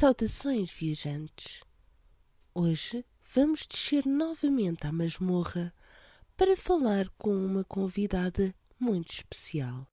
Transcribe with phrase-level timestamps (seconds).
[0.00, 1.64] Saudações, viajantes!
[2.54, 5.74] Hoje vamos descer novamente à masmorra
[6.36, 9.88] para falar com uma convidada muito especial.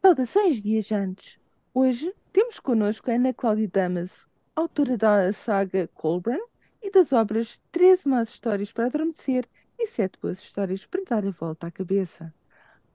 [0.00, 1.38] Saudações, viajantes!
[1.74, 6.40] Hoje temos connosco a Ana Cláudia Damaso, autora da saga Colburn
[6.80, 9.46] e das obras 13 Más Histórias para Adormecer
[9.84, 12.32] e 7 Boas Histórias para Dar a Volta à Cabeça.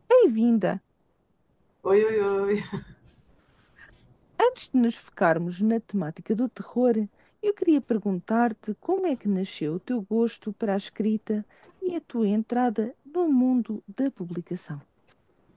[0.09, 0.81] Bem-vinda!
[1.83, 2.63] Oi, oi, oi!
[4.41, 6.95] Antes de nos focarmos na temática do terror,
[7.43, 11.45] eu queria perguntar-te como é que nasceu o teu gosto para a escrita
[11.79, 14.81] e a tua entrada no mundo da publicação.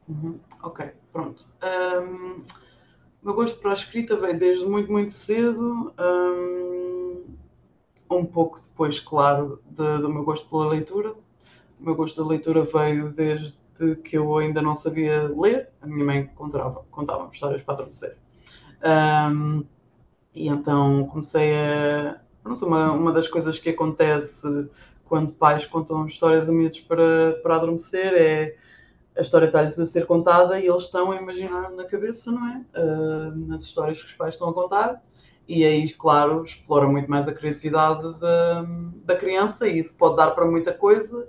[0.07, 0.39] Uhum.
[0.63, 1.49] Ok, pronto.
[1.63, 5.95] Um, o meu gosto para a escrita veio desde muito, muito cedo.
[5.99, 7.25] Um,
[8.19, 11.13] um pouco depois, claro, de, do meu gosto pela leitura.
[11.81, 13.57] O meu gosto da leitura veio desde
[14.05, 15.69] que eu ainda não sabia ler.
[15.81, 18.17] A minha mãe contava, contava histórias para adormecer.
[18.83, 19.65] Um,
[20.35, 22.21] e então comecei a.
[22.43, 24.69] Pronto, uma, uma das coisas que acontece
[25.05, 28.57] quando pais contam histórias a miúdos para, para adormecer é
[29.17, 32.65] a história está-lhes a ser contada e eles estão a imaginar na cabeça, não é?
[32.81, 35.03] Uh, nas histórias que os pais estão a contar.
[35.49, 38.65] E aí, claro, explora muito mais a criatividade da,
[39.05, 41.29] da criança e isso pode dar para muita coisa.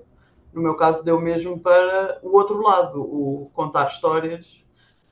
[0.53, 4.63] No meu caso, deu mesmo para o outro lado, o contar histórias.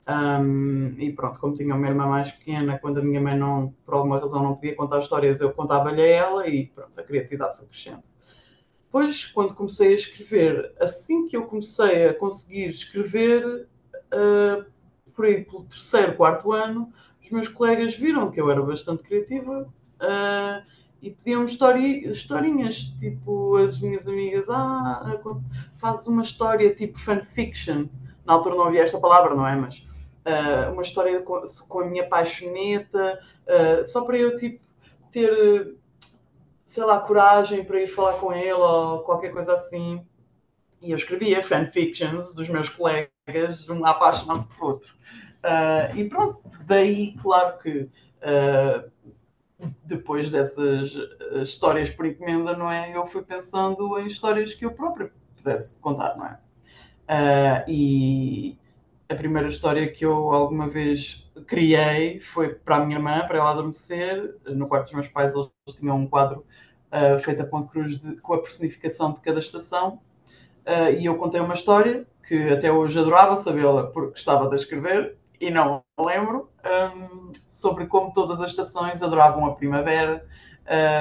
[0.07, 3.93] Um, e pronto, como tinha uma irmã mais pequena, quando a minha mãe não, por
[3.93, 7.67] alguma razão não podia contar histórias, eu contava-lhe a ela e pronto, a criatividade foi
[7.67, 8.03] crescendo.
[8.85, 13.67] Depois, quando comecei a escrever, assim que eu comecei a conseguir escrever,
[14.13, 14.65] uh,
[15.15, 16.91] por aí pelo terceiro, quarto ano,
[17.31, 20.71] os meus colegas viram que eu era bastante criativa uh,
[21.01, 25.19] e pediam-me historinhas, tipo as minhas amigas, ah,
[25.77, 27.87] fazes uma história tipo fanfiction.
[28.25, 29.55] Na altura não havia esta palavra, não é?
[29.55, 33.19] Mas uh, uma história com, com, a minha paixoneta,
[33.85, 34.61] só para eu tipo
[35.11, 35.75] ter
[36.65, 40.05] sei lá, coragem para ir falar com ele ou qualquer coisa assim.
[40.81, 44.93] E eu escrevia fanfictions dos meus colegas, um apaixonado por outro.
[45.43, 47.89] Uh, e pronto, daí, claro que
[48.21, 48.91] uh,
[49.85, 52.95] depois dessas ah, histórias por encomenda, não é?
[52.95, 56.39] Eu fui pensando em histórias que eu próprio pudesse contar, não é?
[57.09, 58.59] Uh, e
[59.09, 63.51] a primeira história que eu alguma vez criei foi para a minha irmã, para ela
[63.51, 64.35] adormecer.
[64.45, 66.45] No quarto dos meus pais, eles tinham um quadro
[67.23, 69.99] feito a ponto cruz de, com a personificação de cada estação.
[70.97, 75.49] E eu contei uma história que até hoje adorava sabê-la porque estava a escrever e
[75.49, 76.51] não lembro,
[76.95, 80.23] um, sobre como todas as estações adoravam a primavera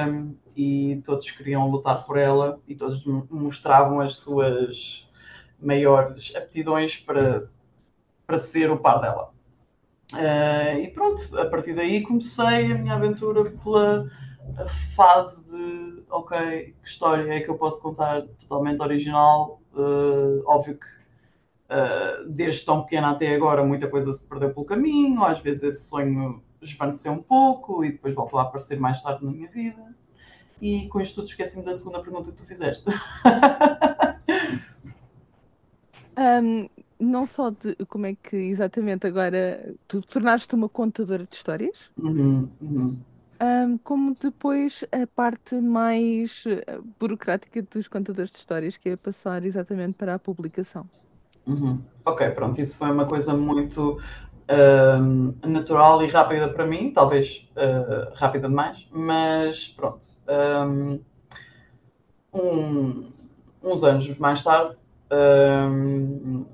[0.09, 5.07] um, e todos queriam lutar por ela e todos mostravam as suas
[5.61, 7.47] maiores aptidões para,
[8.25, 9.31] para ser o par dela.
[10.13, 14.09] Uh, e pronto, a partir daí comecei a minha aventura pela
[14.95, 19.61] fase de ok, que história é que eu posso contar totalmente original.
[19.73, 21.00] Uh, óbvio que
[21.71, 25.85] uh, desde tão pequena até agora muita coisa se perdeu pelo caminho, às vezes esse
[25.85, 29.95] sonho esvaneceu um pouco e depois voltou a aparecer mais tarde na minha vida.
[30.61, 32.85] E com isto tudo esqueci-me da segunda pergunta que tu fizeste.
[36.43, 41.89] um, não só de como é que exatamente agora tu tornaste uma contadora de histórias,
[41.97, 42.99] uhum, uhum.
[43.43, 49.43] Um, como depois a parte mais eh, burocrática dos contadores de histórias, que é passar
[49.43, 50.87] exatamente para a publicação.
[51.45, 51.81] Uhum.
[52.05, 53.99] Ok, pronto, isso foi uma coisa muito
[54.49, 60.07] uh, natural e rápida para mim, talvez uh, rápida demais, mas pronto.
[62.33, 63.11] Um,
[63.61, 64.77] uns anos mais tarde,
[65.11, 66.45] um,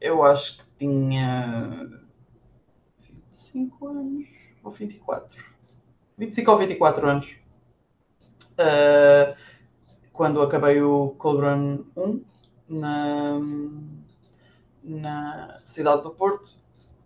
[0.00, 1.88] eu acho que tinha
[3.00, 4.26] 25 anos
[4.62, 5.44] ou 24.
[6.18, 7.36] 25 ou 24 anos.
[8.58, 9.36] Uh,
[10.12, 12.24] quando acabei o Cold Run 1
[12.68, 13.40] na,
[14.82, 16.48] na cidade do Porto,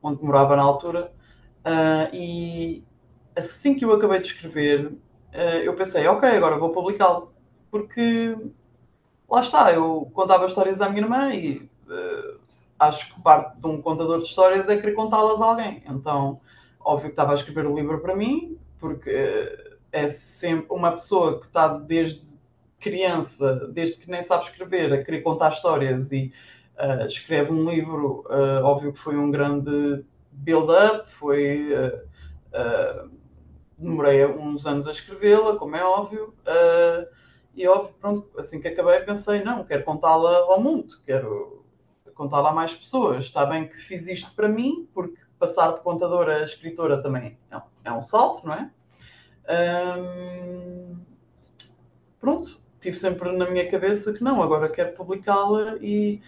[0.02, 1.12] onde morava na altura.
[1.60, 2.84] Uh, e
[3.36, 7.32] assim que eu acabei de escrever, uh, eu pensei, ok, agora vou publicá-lo.
[7.70, 8.36] Porque
[9.28, 11.68] lá está, eu contava histórias à minha irmã e
[12.78, 15.82] acho que parte de um contador de histórias é querer contá-las a alguém.
[15.88, 16.40] Então
[16.82, 21.46] Óbvio que estava a escrever o livro para mim, porque é sempre uma pessoa que
[21.46, 22.29] está desde
[22.80, 26.32] criança, desde que nem sabe escrever, a querer contar histórias e
[26.78, 31.72] uh, escreve um livro, uh, óbvio que foi um grande build-up, foi.
[31.72, 33.10] Uh,
[33.78, 36.34] demorei uns anos a escrevê-la, como é óbvio,
[37.54, 41.64] E óbvio, pronto, assim que acabei pensei, não, quero contá-la ao mundo, quero
[42.14, 43.24] contá-la a mais pessoas.
[43.24, 47.62] Está bem que fiz isto para mim, porque passar de contadora a escritora também é,
[47.84, 48.70] é um salto, não é?
[49.98, 51.00] Hum,
[52.20, 56.20] pronto, tive sempre na minha cabeça que não, agora quero publicá-la e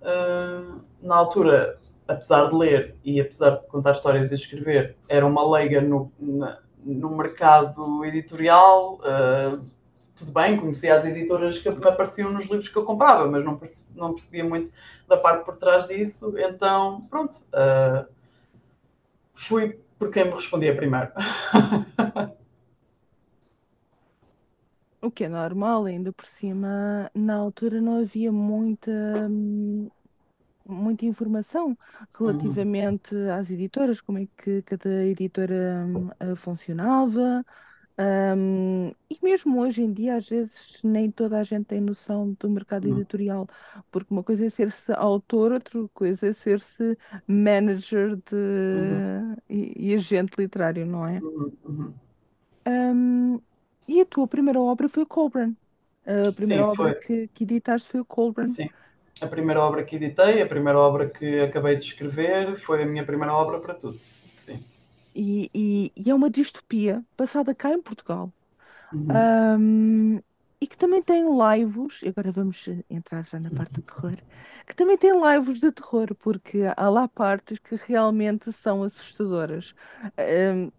[0.00, 5.48] uh, na altura, apesar de ler e apesar de contar histórias e escrever, era uma
[5.48, 9.00] leiga no, na, no mercado editorial.
[9.00, 9.62] Uh,
[10.16, 13.58] tudo bem, conhecia as editoras que me apareciam nos livros que eu comprava, mas não,
[13.94, 14.70] não percebia muito
[15.08, 16.34] da parte por trás disso.
[16.38, 18.06] Então, pronto, uh,
[19.34, 21.10] fui por quem me respondia primeiro.
[25.02, 28.92] O que é normal, ainda por cima, na altura não havia muita,
[30.66, 31.76] muita informação
[32.16, 37.44] relativamente às editoras, como é que cada editora hum, funcionava.
[38.36, 42.50] hum, e mesmo hoje em dia, às vezes, nem toda a gente tem noção do
[42.50, 42.88] mercado Uhum.
[42.88, 43.48] editorial,
[43.90, 46.96] porque uma coisa é ser-se autor, outra coisa é ser-se
[47.26, 48.34] manager de,
[48.72, 49.02] Uhum.
[49.48, 51.22] e, e agente literário, não é?
[51.22, 51.94] Uhum, uhum.
[53.92, 55.52] E a tua primeira obra foi o Colburn.
[56.28, 58.54] A primeira Sim, obra que, que editaste foi o Colburn.
[58.54, 58.68] Sim.
[59.20, 63.04] A primeira obra que editei, a primeira obra que acabei de escrever, foi a minha
[63.04, 63.98] primeira obra para tudo.
[64.32, 64.60] Sim.
[65.14, 68.32] E, e- e é uma distopia passada cá em Portugal.
[68.92, 69.30] Uhum.
[69.58, 70.18] Hum,
[70.60, 74.16] e que também tem lives, e agora vamos entrar já na parte do terror,
[74.66, 79.74] que também tem lives de terror, porque há lá partes que realmente são assustadoras.
[80.18, 80.72] Em-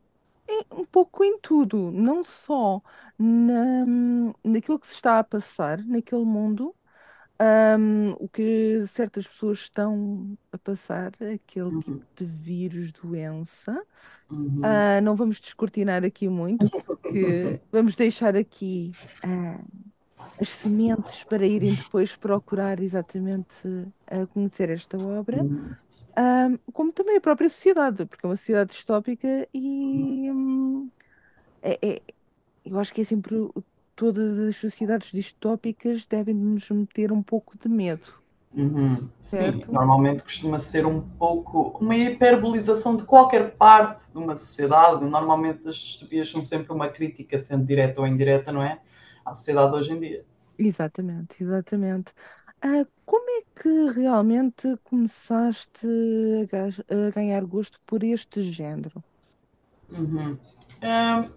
[0.71, 2.81] um pouco em tudo, não só
[3.17, 3.85] na,
[4.43, 6.75] naquilo que se está a passar naquele mundo,
[7.79, 11.83] hum, o que certas pessoas estão a passar, aquele Uhum.
[11.85, 13.85] tipo de vírus, doença.
[14.29, 14.85] Uhum.
[14.85, 19.63] Ah, não vamos descortinar aqui muito, porque vamos deixar aqui ah,
[20.39, 23.55] as sementes para irem depois procurar exatamente
[24.07, 25.77] a conhecer esta obra, Uhum.
[26.15, 30.91] Ah, como também a própria sociedade, porque é uma sociedade distópica e hum,
[31.61, 32.03] é- é-
[32.65, 33.35] eu acho que é sempre
[33.95, 38.07] todas as sociedades distópicas devem nos meter um pouco de medo.
[38.53, 39.09] Uhum.
[39.21, 45.05] Sim, normalmente costuma ser um pouco uma hiperbolização de qualquer parte de uma sociedade.
[45.05, 48.81] Normalmente as distopias são sempre uma crítica, sendo direta ou indireta, não é?
[49.23, 50.25] À sociedade hoje em dia.
[50.57, 52.13] Exatamente, exatamente.
[52.61, 53.69] Ah, como é que
[53.99, 55.85] realmente começaste
[56.41, 59.03] a ga- a ganhar gosto por este género?
[59.91, 60.37] Uhum.
[60.81, 61.29] Ahm,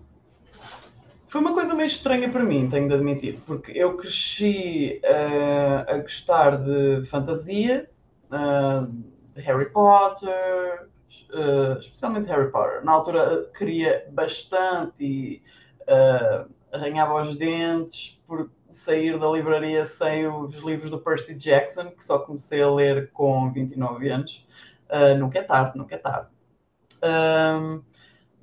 [1.28, 5.98] foi uma coisa meio estranha para mim, tenho de admitir, porque eu cresci ah, a
[5.98, 7.88] gostar de fantasia,
[8.30, 8.86] ah,
[9.34, 10.88] de Harry Potter,
[11.32, 12.84] ah, especialmente Harry Potter.
[12.84, 15.42] Na altura queria bastante e
[15.88, 22.02] ah, arranhava os dentes por sair da livraria sem os livros do Percy Jackson, que
[22.02, 24.46] só comecei a ler com 29 anos.
[24.88, 26.28] Ah, nunca é tarde, nunca é tarde.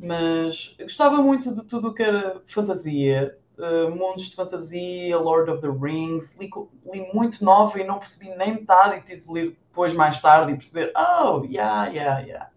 [0.02, 5.62] Mas gostava muito de tudo o que era fantasia, uh, mundos de fantasia, Lord of
[5.62, 6.36] the Rings.
[6.40, 6.50] Li,
[6.92, 10.54] li muito nova e não percebi nem metade e tive de ler depois mais tarde
[10.54, 12.50] e perceber, oh, yeah, yeah, yeah.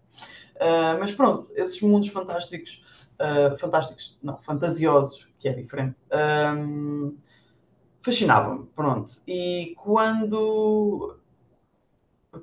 [0.55, 2.81] Uh, mas pronto, esses mundos fantásticos,
[3.19, 5.95] uh, fantásticos, não, fantasiosos, que é diferente,
[6.57, 7.15] um,
[8.05, 9.11] fascinavam-me, pronto.
[9.27, 11.17] E quando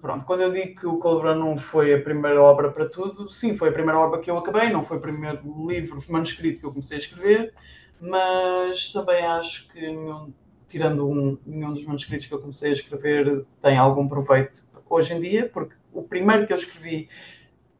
[0.00, 3.57] Pronto, quando eu digo que o Colbran não foi a primeira obra para tudo, sim,
[3.57, 6.73] foi a primeira obra que eu acabei, não foi o primeiro livro manuscrito que eu
[6.73, 7.52] comecei a escrever,
[8.00, 10.33] mas também acho que nenhum,
[10.66, 15.21] tirando um, nenhum dos manuscritos que eu comecei a escrever tem algum proveito hoje em
[15.21, 17.09] dia, porque o primeiro que eu escrevi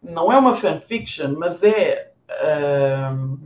[0.03, 3.39] não é uma fanfiction, mas é ahm,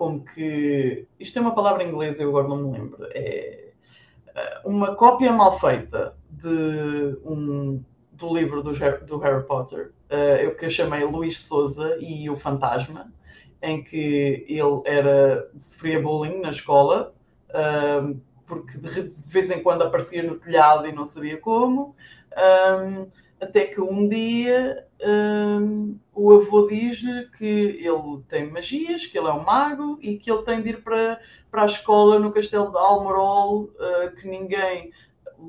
[0.00, 3.06] como que isto é uma palavra em inglês, eu agora não me lembro.
[3.10, 3.68] É
[4.34, 10.56] ah, uma cópia mal feita de um, do livro do, do Harry Potter, ah, eu
[10.56, 13.12] que eu chamei Luís Souza e o Fantasma,
[13.60, 17.12] em que ele era sofria bullying na escola,
[17.50, 18.14] ah,
[18.46, 21.94] porque de, de vez em quando aparecia no telhado e não sabia como,
[22.34, 23.04] ah,
[23.40, 25.58] até que um dia ah,
[26.14, 30.42] o avô diz-lhe que ele tem magias, que ele é um mago e que ele
[30.42, 31.20] tem de ir para,
[31.50, 34.92] para a escola no castelo de Almorol, ah, que ninguém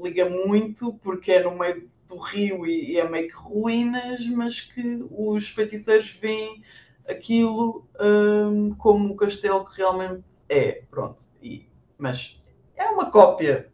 [0.02, 4.62] liga muito porque é no meio do rio e, e é meio que ruínas, mas
[4.62, 6.62] que os feiticeiros veem
[7.08, 10.84] aquilo hum, como o castelo que realmente é.
[10.90, 11.24] Pronto.
[11.42, 11.68] E,
[11.98, 12.42] mas
[12.76, 13.72] é uma cópia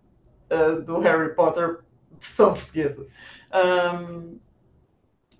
[0.51, 1.79] uh, do Harry Potter
[2.19, 3.07] versão portuguesa.
[3.53, 4.39] Hum,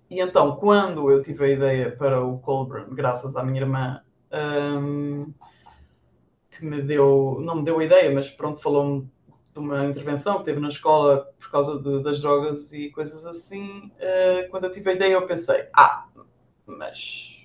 [0.10, 5.34] e então, quando eu tive a ideia para o Colburn, graças à minha irmã, hum,
[6.52, 9.10] que me deu, não me deu a ideia, mas pronto, falou-me
[9.54, 13.92] de uma intervenção que teve na escola por causa de, das drogas e coisas assim.
[13.98, 16.08] Uh, quando eu tive a ideia, eu pensei: ah,
[16.66, 17.38] mas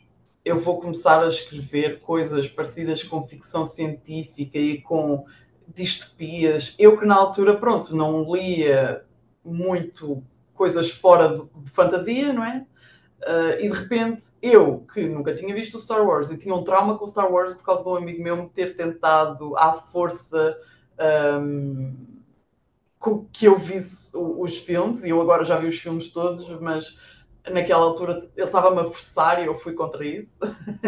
[0.44, 5.24] eu vou começar a escrever coisas parecidas com ficção científica e com
[5.68, 6.74] distopias.
[6.78, 9.04] Eu que na altura, pronto, não lia
[9.44, 10.22] muito
[10.54, 12.66] coisas fora de, de fantasia, não é?
[13.22, 16.64] Uh, e de repente, eu que nunca tinha visto o Star Wars e tinha um
[16.64, 19.74] trauma com o Star Wars por causa de um amigo meu me ter tentado à
[19.74, 20.58] força
[21.40, 21.94] um,
[23.32, 26.96] que eu visse os filmes, e eu agora já vi os filmes todos, mas
[27.50, 30.38] naquela altura ele estava-me a forçar e eu fui contra isso.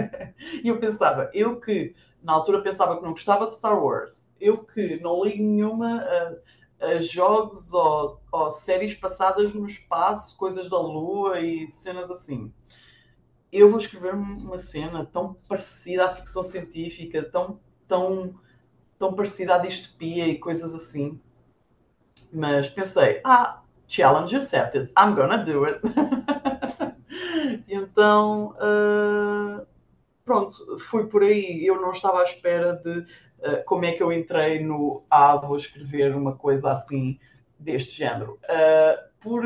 [0.62, 4.58] e eu pensava, eu que na altura pensava que não gostava de Star Wars, eu
[4.58, 6.34] que não ligo nenhuma a,
[7.00, 12.52] jogos ou, ou, séries passadas no espaço, coisas da Lua e cenas assim.
[13.52, 18.34] Eu vou escrever uma cena tão parecida à ficção científica, tão, tão,
[18.98, 21.20] tão parecida à distopia e coisas assim.
[22.32, 25.80] Mas pensei, ah, challenge accepted, I'm gonna do it.
[27.68, 29.64] então, uh,
[30.24, 31.64] pronto, fui por aí.
[31.64, 33.06] Eu não estava à espera de
[33.44, 37.18] uh, como é que eu entrei no Ah, vou escrever uma coisa assim
[37.58, 38.38] deste género.
[38.44, 39.44] Uh, por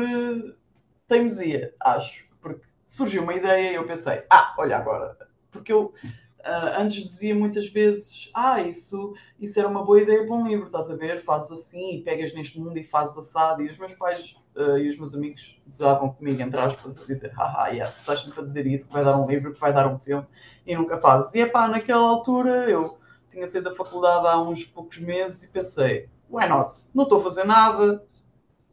[1.07, 2.25] teimosia, acho.
[2.41, 5.17] Porque surgiu uma ideia e eu pensei, ah, olha agora.
[5.51, 5.93] Porque eu
[6.39, 10.67] Uh, antes dizia muitas vezes, ah, isso, isso era uma boa ideia para um livro,
[10.67, 11.21] estás a ver?
[11.21, 13.61] Fazes assim e pegas neste mundo e fazes assado.
[13.61, 17.31] E os meus pais uh, e os meus amigos desavam comigo, entre aspas, a dizer,
[17.33, 19.87] haha, yeah, estás sempre a dizer isso, que vai dar um livro, que vai dar
[19.87, 20.25] um filme,
[20.65, 21.33] e nunca fazes.
[21.35, 22.97] E pá, naquela altura eu
[23.31, 26.87] tinha saído da faculdade há uns poucos meses e pensei, why not?
[26.93, 28.05] Não estou a fazer nada,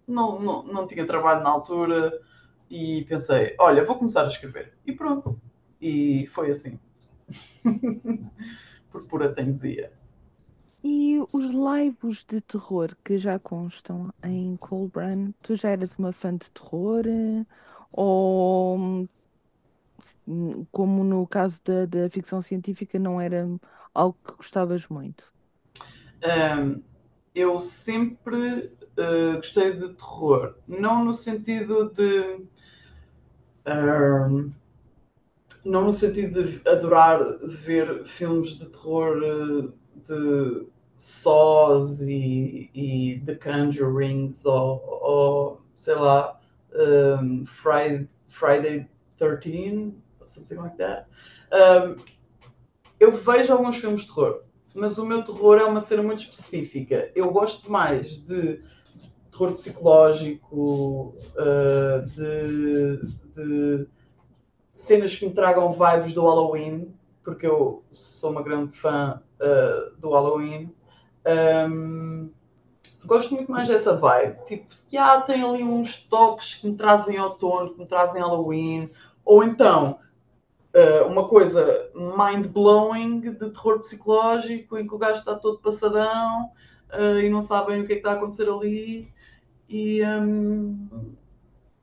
[0.07, 2.21] não, não, não tinha trabalho na altura,
[2.71, 4.73] e pensei, olha, vou começar a escrever.
[4.87, 5.41] E pronto.
[5.81, 6.79] E foi assim.
[8.91, 9.93] Por pura teimosia.
[10.83, 16.37] E os lives de terror que já constam em Colburn, tu já eras uma fã
[16.37, 17.05] de terror?
[17.93, 19.09] Ou,
[20.71, 23.49] como no caso da, da ficção científica, não era
[23.97, 25.25] algo que gostavas muito?
[26.25, 26.83] Um,
[27.35, 32.47] eu sempre uh, gostei de terror, não no sentido de.
[33.67, 34.53] Um,
[35.65, 39.75] não no sentido de adorar ver filmes de terror uh,
[40.05, 40.67] de
[40.99, 46.39] Saws e, e The Conjurings ou, ou sei lá
[46.73, 48.89] um, Friday, Friday
[49.19, 51.07] 13 something like that
[51.53, 51.97] um,
[52.99, 54.43] eu vejo alguns filmes de terror
[54.75, 58.61] mas o meu terror é uma cena muito específica eu gosto mais de
[59.31, 63.01] terror psicológico uh, de,
[63.35, 63.89] de
[64.71, 70.11] cenas que me tragam vibes do Halloween porque eu sou uma grande fã uh, do
[70.11, 70.75] Halloween
[71.27, 72.31] um,
[73.05, 74.45] gosto muito mais dessa vibe.
[74.47, 78.91] Tipo, já tem ali uns toques que me trazem outono, que me trazem Halloween.
[79.25, 79.99] Ou então,
[80.77, 86.51] uh, uma coisa mind-blowing de terror psicológico em que o gajo está todo passadão
[86.93, 89.11] uh, e não sabem o que é que está a acontecer ali.
[89.69, 91.15] E um,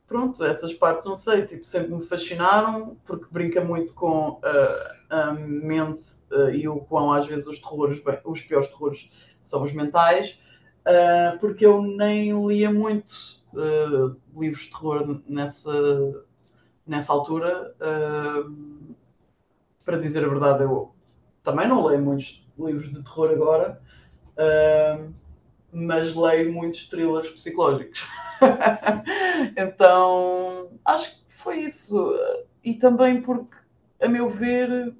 [0.07, 5.33] pronto, essas partes não sei, tipo, sempre me fascinaram porque brinca muito com uh, a
[5.33, 6.13] mente
[6.55, 9.07] e o quão às vezes os terrores, os piores terrores
[9.39, 10.35] são os mentais,
[11.39, 13.13] porque eu nem lia muito
[14.35, 16.25] livros de terror nessa,
[16.85, 17.75] nessa altura.
[17.79, 18.93] Uh,
[19.83, 20.93] para dizer a verdade, eu
[21.43, 23.81] também não leio muitos livros de terror agora,
[25.73, 28.01] mas leio muitos thrillers psicológicos.
[29.57, 32.17] então, acho que foi isso.
[32.63, 33.57] E também porque,
[34.01, 34.95] a meu ver,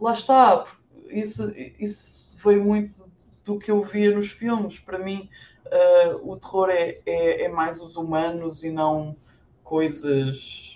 [0.00, 0.66] lá está,
[1.08, 3.04] isso, isso foi muito
[3.44, 4.78] do que eu via nos filmes.
[4.78, 5.28] Para mim,
[5.66, 9.16] uh, o terror é, é, é, mais os humanos e não
[9.62, 10.73] coisas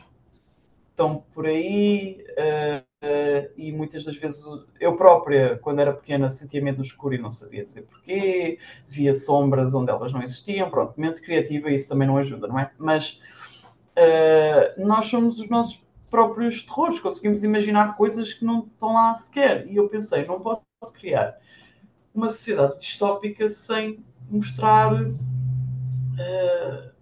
[0.98, 2.22] tão por aí.
[2.30, 4.44] Uh, uh, e muitas das vezes
[4.80, 8.58] eu própria, quando era pequena, sentia medo no escuro e não sabia dizer porquê.
[8.88, 10.68] Via sombras onde elas não existiam.
[10.68, 12.72] Pronto, mente criativa, isso também não ajuda, não é?
[12.76, 13.20] Mas
[14.76, 19.66] nós somos os nossos próprios terrores, conseguimos imaginar coisas que não estão lá sequer.
[19.66, 20.62] E eu pensei, não posso
[20.94, 21.36] criar
[22.14, 25.08] uma sociedade distópica sem mostrar uh,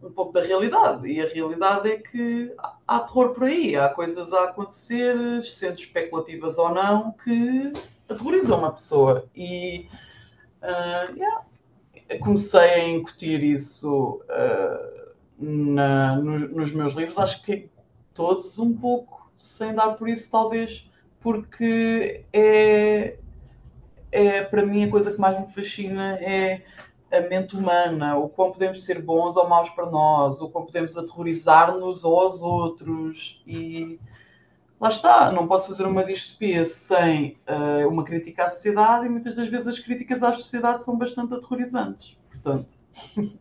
[0.07, 1.09] um pouco da realidade.
[1.09, 2.55] E a realidade é que
[2.87, 7.73] há terror por aí, há coisas a acontecer, sendo especulativas ou não, que
[8.09, 9.27] aterrorizam uma pessoa.
[9.35, 9.89] E
[10.63, 11.43] uh, yeah,
[12.21, 17.69] comecei a incutir isso uh, na, no, nos meus livros, acho que
[18.15, 20.89] todos um pouco, sem dar por isso, talvez,
[21.21, 23.17] porque é
[24.17, 26.63] é, para mim, a coisa que mais me fascina é
[27.11, 30.97] a mente humana, o quão podemos ser bons ou maus para nós, o quão podemos
[30.97, 33.43] aterrorizar-nos aos outros.
[33.47, 34.01] E
[34.81, 39.37] lá está, não posso fazer uma distopia sem uh, uma crítica à sociedade, e muitas
[39.37, 42.19] das vezes as críticas à sociedade são bastante aterrorizantes.
[42.31, 42.75] Portanto.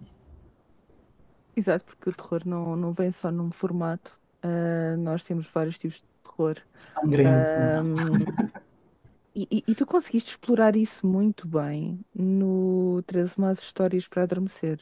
[1.57, 4.11] Exato, porque o terror não, não vem só num formato.
[4.43, 6.57] Uh, nós temos vários tipos de terror.
[6.75, 7.31] Sangrento.
[7.81, 8.64] Um,
[9.35, 14.79] e, e, tu conseguiste explorar isso muito bem no 13 Mais Histórias para Adormecer,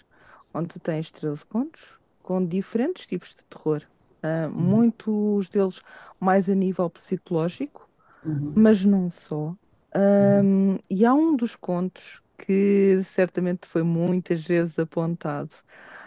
[0.53, 3.81] onde tu tens 13 contos com diferentes tipos de terror.
[4.24, 4.51] Uh, uhum.
[4.51, 5.81] Muitos deles
[6.19, 7.89] mais a nível psicológico,
[8.24, 8.53] uhum.
[8.55, 9.55] mas não só.
[9.95, 10.79] Um, uhum.
[10.88, 15.51] E há um dos contos que certamente foi muitas vezes apontado,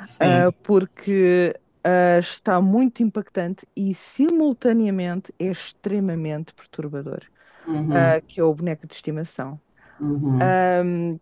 [0.01, 1.53] uh, porque
[1.85, 7.23] uh, está muito impactante e simultaneamente é extremamente perturbador
[7.67, 7.91] uhum.
[7.91, 9.61] uh, que é o boneco de estimação.
[10.01, 10.39] Uhum.
[10.85, 11.21] Um,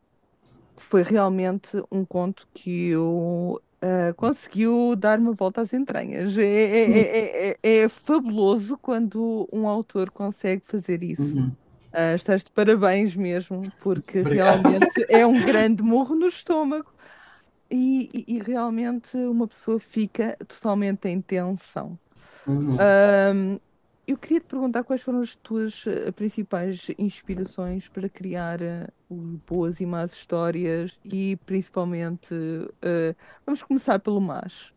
[0.76, 6.36] foi realmente um conto que eu uh, conseguiu dar uma volta às entranhas.
[6.36, 11.22] É, é, é, é, fabuloso quando um autor consegue fazer isso.
[11.22, 11.52] Uhum.
[11.92, 14.62] Uh, estás de parabéns mesmo, porque Obrigado.
[14.62, 16.92] realmente é um grande morro no estômago.
[17.70, 21.98] E, e, e, realmente uma pessoa fica totalmente em tensão.
[22.46, 22.76] Uhum.
[22.76, 23.60] Um,
[24.06, 29.80] eu queria te perguntar quais foram as tuas uh, principais inspirações para criar uh, boas
[29.80, 34.72] e más histórias e principalmente uh, vamos começar pelo más.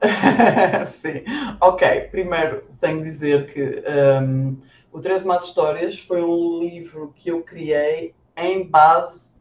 [0.86, 1.24] Sim,
[1.60, 2.02] ok.
[2.10, 3.82] Primeiro tenho de dizer que
[4.22, 4.56] um,
[4.92, 9.36] o 13 Más Histórias foi um livro que eu criei em base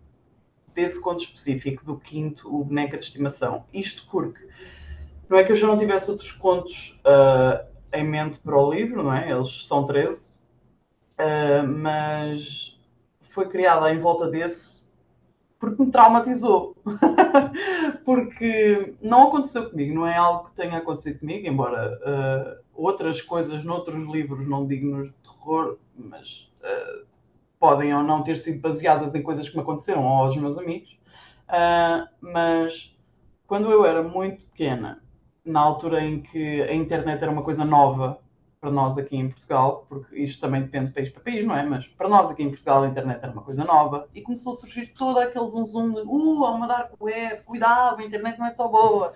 [0.73, 3.65] desse conto específico, do quinto, o Boneca de Estimação.
[3.71, 4.47] Isto porque
[5.29, 9.03] não é que eu já não tivesse outros contos uh, em mente para o livro,
[9.03, 9.31] não é?
[9.31, 10.33] Eles são 13, uh,
[11.19, 12.77] ah, mas
[13.21, 14.77] foi criada em volta desse
[15.59, 16.75] porque me traumatizou.
[18.05, 23.63] porque não aconteceu comigo, não é algo que tenha acontecido comigo, embora uh, outras coisas
[23.63, 27.05] noutros livros, não dignos de terror, mas uh,
[27.59, 30.95] podem ou não ter sido baseadas em coisas que me aconteceram aos meus amigos.
[32.21, 32.95] Mas
[33.47, 35.01] quando eu era muito pequena
[35.47, 38.19] na altura em que a internet era uma coisa nova
[38.59, 41.63] para nós aqui em Portugal, porque isto também depende de país para país, não é?
[41.63, 44.55] Mas para nós aqui em Portugal a internet era uma coisa nova e começou a
[44.55, 48.47] surgir todo aquele zoom zoom de uh, há uma dark web, cuidado, a internet não
[48.47, 49.13] é só boa.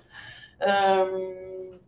[0.61, 1.79] Um,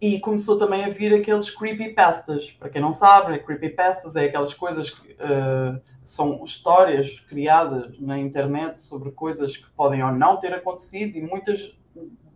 [0.00, 2.50] e começou também a vir aqueles creepypastas.
[2.52, 8.76] Para quem não sabe, creepypastas é aquelas coisas que uh, são histórias criadas na internet
[8.76, 11.74] sobre coisas que podem ou não ter acontecido e muitas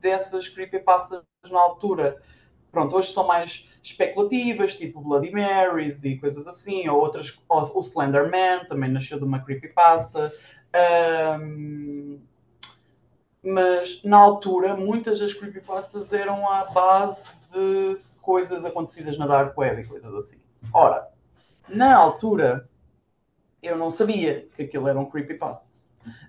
[0.00, 2.20] dessas creepypastas na altura.
[2.70, 8.30] Pronto, hoje são mais especulativas, tipo Bloody Marys e coisas assim, ou outras, o Slender
[8.30, 10.32] Man também nasceu de uma creepypasta.
[11.40, 12.20] Um,
[13.42, 19.82] mas na altura, muitas das creepypastas eram à base de coisas acontecidas na Dark Web
[19.82, 20.40] e coisas assim.
[20.72, 21.08] Ora,
[21.68, 22.68] na altura,
[23.62, 25.87] eu não sabia que aquilo eram creepypastas.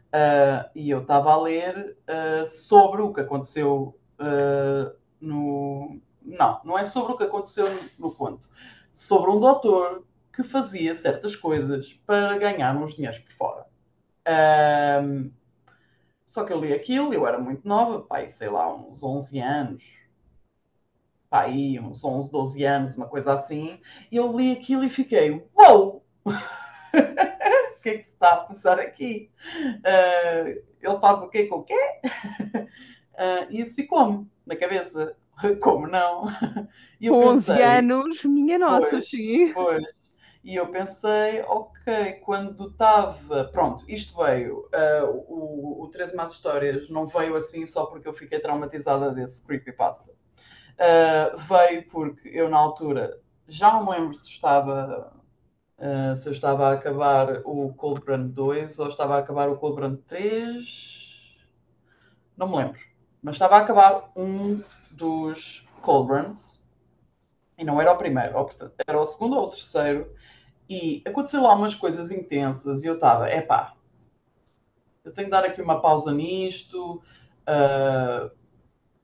[0.09, 5.99] Uh, e eu estava a ler uh, sobre o que aconteceu uh, no.
[6.21, 7.67] Não, não é sobre o que aconteceu
[7.97, 8.49] no conto.
[8.91, 13.65] Sobre um doutor que fazia certas coisas para ganhar uns dinheiros por fora.
[16.25, 19.83] só que eu li aquilo, eu era muito nova, pai, sei lá, uns 11 anos,
[21.29, 23.79] pai, uns 11, 12 anos, uma coisa assim,
[24.11, 26.03] e eu li aquilo e fiquei, uou!
[26.25, 26.33] Wow!
[27.79, 29.31] o que é que se está a passar aqui?
[29.55, 31.99] Uh, ele faz o quê com o quê?
[32.53, 35.15] Uh, e isso ficou-me na cabeça.
[35.61, 36.25] Como não?
[36.99, 39.53] E eu 11 pensei, anos, minha nossa, pois, sim.
[39.53, 39.85] Pois.
[40.43, 43.45] E eu pensei, ok, quando estava.
[43.45, 44.67] Pronto, isto veio.
[44.73, 49.45] Uh, o, o 13 Más Histórias não veio assim só porque eu fiquei traumatizada desse
[49.45, 50.11] creepypasta.
[50.11, 55.18] Uh, veio porque eu, na altura, já não me lembro se estava
[55.79, 59.57] Uh, se eu estava a acabar o Cold Run 2 ou estava a acabar o
[59.57, 61.37] Cold Run 3.
[62.35, 62.79] Não me lembro.
[63.23, 64.61] Mas estava a acabar um
[64.91, 66.65] dos Cold Runs.
[67.57, 68.49] E não era o primeiro,
[68.85, 70.13] era o segundo ou o terceiro.
[70.69, 73.73] E aconteceu lá umas coisas intensas e eu estava, epá,
[75.03, 77.01] eu tenho que dar aqui uma pausa nisto.
[77.47, 78.29] Uh,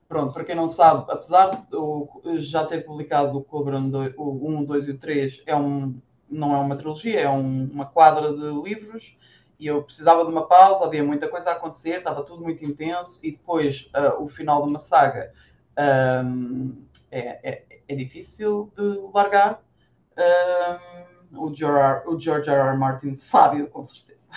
[0.06, 4.48] pronto, para quem não sabe, apesar de já ter publicado o Cold Run 2, o
[4.60, 8.32] 1, 2 e o 3, é um, não é uma trilogia, é um, uma quadra
[8.32, 9.16] de livros
[9.58, 13.18] e eu precisava de uma pausa, havia muita coisa a acontecer, estava tudo muito intenso
[13.22, 15.32] e depois uh, o final de uma saga
[16.24, 19.62] um, é, é, é, difícil de largar.
[21.32, 22.68] Um, o George, o George R.
[22.70, 22.76] R.
[22.78, 24.28] Martin sábio, com certeza.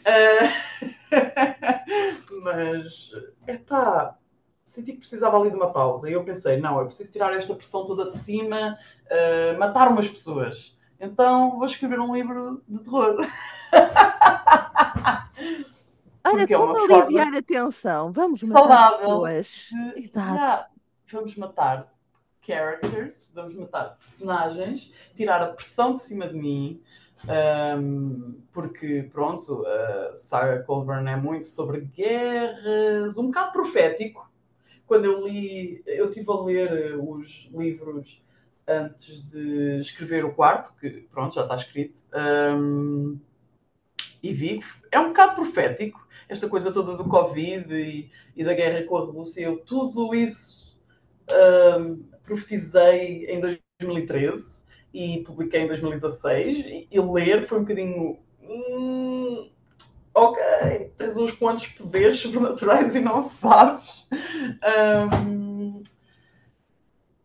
[0.00, 0.64] uh,
[2.42, 3.10] mas,
[3.46, 4.16] epá,
[4.64, 6.08] senti que precisava ali de uma pausa.
[6.08, 10.08] E eu pensei, não, eu preciso tirar esta pressão toda de cima, uh, matar umas
[10.08, 10.76] pessoas.
[11.00, 13.18] Então vou escrever um livro de terror.
[16.26, 18.12] Olha, Porque é como aliviar forma a tensão?
[18.12, 19.68] Vamos matar saudável pessoas.
[19.96, 20.34] Exato.
[20.34, 20.68] Já,
[21.12, 21.94] vamos matar
[22.40, 26.82] characters, vamos matar personagens, tirar a pressão de cima de mim,
[27.28, 34.28] ahm, porque, pronto, a saga Colburn é muito sobre guerras, um bocado profético.
[34.86, 38.22] Quando eu li, eu estive a ler eh, os livros
[38.66, 43.18] antes de escrever o quarto, que, pronto, já está escrito, ahm,
[44.22, 44.60] e vi.
[44.90, 48.96] Que é um bocado profético, esta coisa toda do Covid e, e da guerra com
[48.96, 50.76] a Rússia, eu tudo isso
[51.28, 59.50] ahm, profetizei em 2013 e publiquei em 2016 e, e ler foi um bocadinho hum,
[60.14, 64.06] ok, tens uns quantos poderes sobrenaturais e não sabes
[64.62, 65.82] Ahm,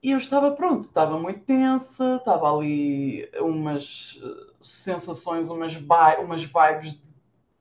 [0.01, 4.17] e eu estava pronto, estava muito tensa, estava ali umas
[4.61, 5.75] sensações, umas,
[6.19, 7.01] umas vibes de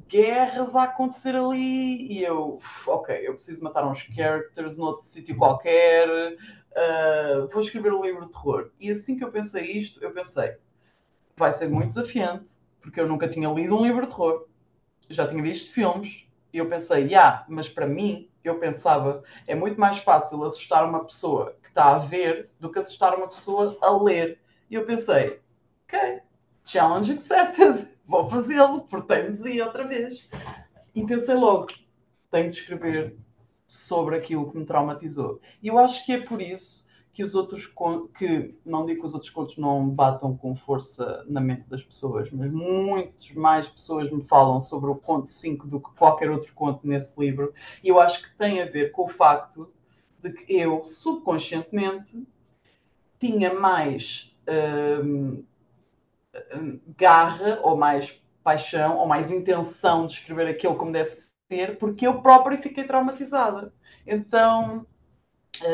[0.06, 5.36] guerras a acontecer ali e eu, "Uf, ok, eu preciso matar uns characters noutro sítio
[5.36, 6.08] qualquer,
[6.76, 8.70] ah, vou escrever um livro de terror.
[8.80, 10.56] E assim que eu pensei isto, eu pensei,
[11.36, 14.46] vai ser muito desafiante, porque eu nunca tinha lido um livro de terror,
[15.10, 19.78] já tinha visto filmes, e eu pensei, já, mas para mim, eu pensava, é muito
[19.78, 23.90] mais fácil assustar uma pessoa que está a ver do que assustar uma pessoa a
[24.02, 24.40] ler.
[24.70, 25.40] E eu pensei,
[25.84, 26.20] ok,
[26.64, 30.26] challenge accepted, vou fazê-lo, por teimosia outra vez.
[30.94, 31.68] E pensei logo,
[32.30, 33.16] tenho de escrever
[33.66, 35.40] sobre aquilo que me traumatizou.
[35.62, 36.87] E eu acho que é por isso
[37.18, 41.24] que os outros contos, que não digo que os outros contos não batam com força
[41.26, 45.80] na mente das pessoas, mas muitas mais pessoas me falam sobre o conto 5 do
[45.80, 47.52] que qualquer outro conto nesse livro.
[47.82, 49.68] E eu acho que tem a ver com o facto
[50.22, 52.24] de que eu, subconscientemente,
[53.18, 54.32] tinha mais
[55.02, 55.44] hum,
[56.54, 61.10] hum, garra ou mais paixão ou mais intenção de escrever aquilo como deve
[61.50, 63.74] ser, porque eu própria fiquei traumatizada.
[64.06, 64.86] Então,
[65.60, 65.68] eu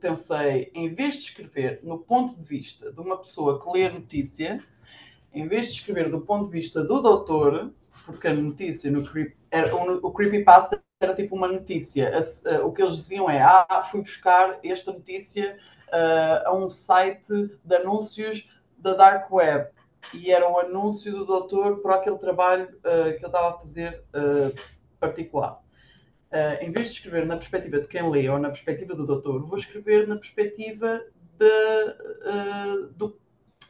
[0.00, 3.92] pensei, em vez de escrever no ponto de vista de uma pessoa que lê a
[3.92, 4.64] notícia,
[5.32, 7.72] em vez de escrever do ponto de vista do doutor,
[8.06, 9.04] porque a notícia no
[9.50, 12.12] era, o, o creepypasta era tipo uma notícia.
[12.16, 15.58] A- a- o que eles diziam é: Ah, fui buscar esta notícia
[15.92, 19.70] ah, a um site de anúncios da Dark Web.
[20.14, 24.02] E era o anúncio do doutor por aquele trabalho ah, que ele estava a fazer
[24.14, 24.50] ah,
[24.98, 25.60] particular.
[26.32, 29.42] Ah, em vez de escrever na perspectiva de quem lê ou na perspectiva do doutor,
[29.42, 31.02] vou escrever na perspectiva
[31.38, 33.18] de, ah, do,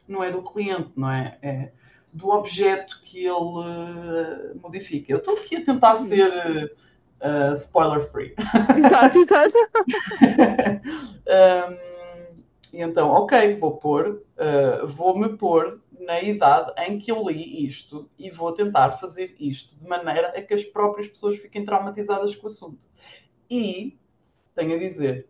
[0.07, 1.37] não é do cliente, não é?
[1.41, 1.71] É
[2.13, 5.11] do objeto que ele ah, modifica.
[5.11, 6.75] Eu estou aqui a tentar ser
[7.19, 8.35] ah, spoiler free.
[8.77, 9.57] Exato, exato.
[11.31, 11.77] Um,
[12.73, 18.09] e então, ok, vou pôr, uh, vou-me pôr na idade em que eu li isto
[18.17, 22.45] e vou tentar fazer isto de maneira a que as próprias pessoas fiquem traumatizadas com
[22.45, 22.87] o assunto.
[23.49, 23.97] E
[24.55, 25.27] tenho a dizer,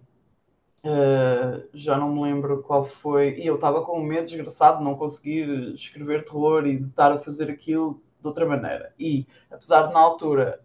[0.84, 4.84] uh, já não me lembro qual foi, e eu estava com um medo desgraçado de
[4.84, 8.94] não conseguir escrever terror e de estar a fazer aquilo de outra maneira.
[9.00, 10.62] E apesar de na altura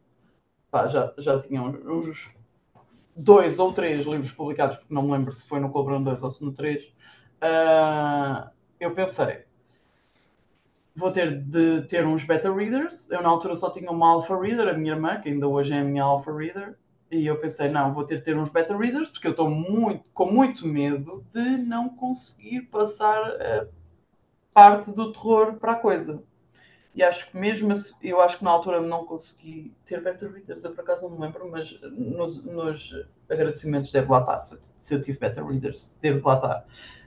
[0.70, 2.30] pá, já, já tinha uns
[3.16, 6.30] dois ou três livros publicados, porque não me lembro se foi no Colbrão 2 ou
[6.30, 6.84] se no 3,
[7.40, 9.45] ah, eu pensei,
[10.96, 13.08] vou ter de ter uns beta readers.
[13.10, 15.80] Eu na altura só tinha uma alpha reader, a minha irmã, que ainda hoje é
[15.80, 16.76] a minha alpha reader.
[17.10, 20.04] E eu pensei, não, vou ter de ter uns beta readers, porque eu estou muito,
[20.12, 23.66] com muito medo de não conseguir passar a
[24.52, 26.22] parte do terror para a coisa.
[26.94, 30.64] E acho que mesmo assim, eu acho que na altura não consegui ter beta readers,
[30.64, 34.38] eu por acaso não me lembro, mas nos, nos agradecimentos deve lá estar.
[34.38, 36.64] Se, se eu tive beta readers, deve lá estar.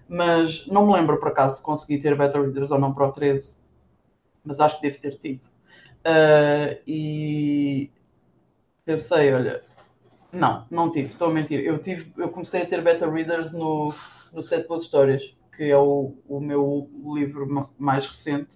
[0.08, 3.12] Mas não me lembro por acaso se consegui ter beta readers ou não para o
[3.12, 3.60] 13,
[4.50, 5.46] mas acho que devo ter tido.
[6.00, 7.92] Uh, e
[8.84, 9.64] pensei, olha,
[10.34, 11.60] não, não tive, estou a mentir.
[11.60, 13.94] Eu, tive, eu comecei a ter beta readers no,
[14.34, 18.50] no Sete Boas Histórias, que é o, o meu livro mais recente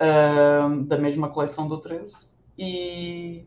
[0.00, 3.44] uh, da mesma coleção do 13 e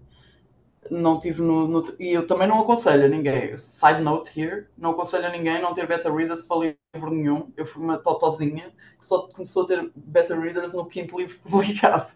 [0.90, 4.92] não tive no, no, e eu também não aconselho a ninguém side note here, não
[4.92, 9.06] aconselho a ninguém não ter beta readers para livro nenhum eu fui uma totozinha que
[9.06, 12.12] só começou a ter beta readers no quinto livro publicado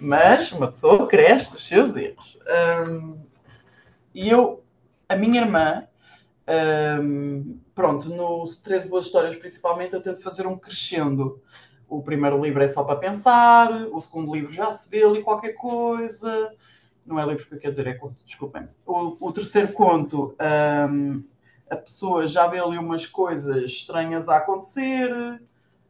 [0.00, 2.38] mas uma pessoa cresce dos seus erros
[2.88, 3.18] um,
[4.14, 4.62] e eu
[5.08, 5.86] a minha irmã
[6.48, 11.42] um, pronto, no 13 Boas Histórias, principalmente, eu tento fazer um crescendo.
[11.88, 15.52] O primeiro livro é só para pensar, o segundo livro já se vê ali qualquer
[15.52, 16.52] coisa.
[17.06, 18.68] Não é livro que eu quero dizer, é conto, desculpem.
[18.84, 20.34] O, o terceiro conto,
[20.90, 21.22] um,
[21.70, 25.10] a pessoa já vê ali umas coisas estranhas a acontecer,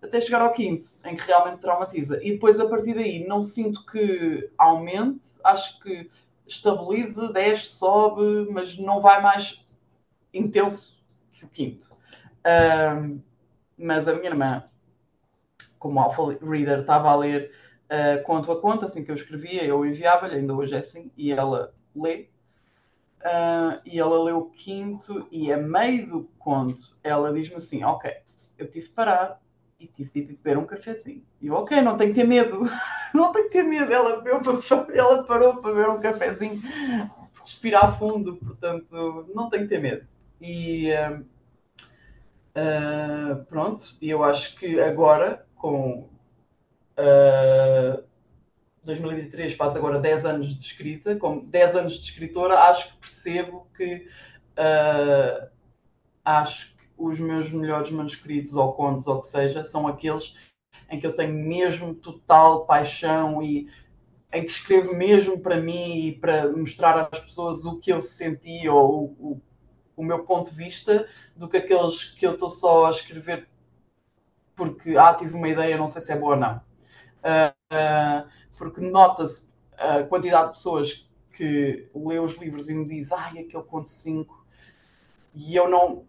[0.02, 2.22] até chegar ao quinto, em que realmente traumatiza.
[2.22, 6.10] E depois, a partir daí, não sinto que aumente, acho que
[6.46, 9.64] estabiliza, desce, sobe, mas não vai mais
[10.32, 11.02] intenso
[11.32, 11.90] que o quinto.
[12.46, 13.20] Um,
[13.76, 14.64] mas a minha irmã,
[15.78, 17.52] como alpha reader, estava a ler
[17.90, 21.32] uh, conto a conto, assim que eu escrevia, eu enviava-lhe, ainda hoje é assim, e
[21.32, 22.28] ela lê.
[23.20, 28.10] Uh, e ela leu o quinto, e a meio do conto, ela diz-me assim: Ok,
[28.58, 29.40] eu tive de parar
[29.80, 31.24] e tive de beber um cafezinho.
[31.40, 32.62] E eu, ok, não tenho que ter medo,
[33.14, 33.92] não tenho que ter medo.
[33.92, 34.22] Ela,
[34.94, 36.62] ela parou para beber um cafezinho,
[37.40, 40.06] respirar fundo, portanto, não tenho que ter medo.
[40.40, 41.24] E uh,
[42.56, 46.08] uh, pronto, eu acho que agora, com
[46.98, 48.02] uh,
[48.84, 53.68] 2023, faz agora 10 anos de escrita, com 10 anos de escritora, acho que percebo
[53.76, 54.06] que
[54.58, 55.48] uh,
[56.24, 60.34] acho que os meus melhores manuscritos ou contos ou o que seja são aqueles
[60.90, 63.68] em que eu tenho mesmo total paixão e
[64.32, 68.68] em que escrevo mesmo para mim e para mostrar às pessoas o que eu senti
[68.68, 69.42] ou o,
[69.96, 73.48] o meu ponto de vista do que aqueles que eu estou só a escrever
[74.54, 76.60] porque ah, tive uma ideia, não sei se é boa ou não.
[77.26, 83.10] Uh, uh, porque nota-se a quantidade de pessoas que lê os livros e me diz
[83.10, 84.46] ai, aquele conto 5
[85.34, 86.04] e eu não,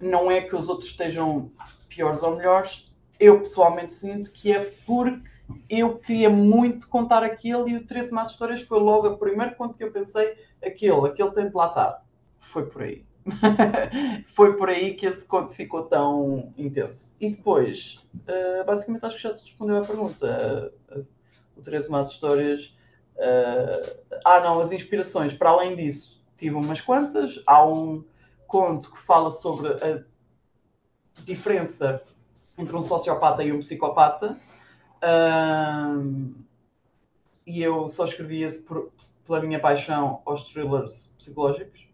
[0.00, 1.52] não é que os outros estejam
[1.88, 5.22] piores ou melhores, eu pessoalmente sinto que é porque
[5.68, 9.74] eu queria muito contar aquele e o 13 Más Histórias foi logo o primeiro conto
[9.74, 12.04] que eu pensei, aquele, aquele tem de lá estar.
[12.40, 13.04] Foi por aí.
[14.26, 17.14] foi por aí que esse conto ficou tão intenso.
[17.20, 20.72] E depois, uh, basicamente acho que já te respondeu à pergunta.
[20.90, 21.06] Uh,
[21.56, 22.74] o 13 Más Histórias.
[23.16, 25.34] Uh, ah, não, as inspirações.
[25.34, 27.40] Para além disso, tive umas quantas.
[27.46, 28.04] Há um
[28.46, 30.02] conto que fala sobre a
[31.24, 32.02] diferença
[32.58, 34.36] entre um sociopata e um psicopata.
[37.46, 38.92] e eu só escrevi esse por,
[39.26, 41.91] pela minha paixão aos thrillers psicológicos.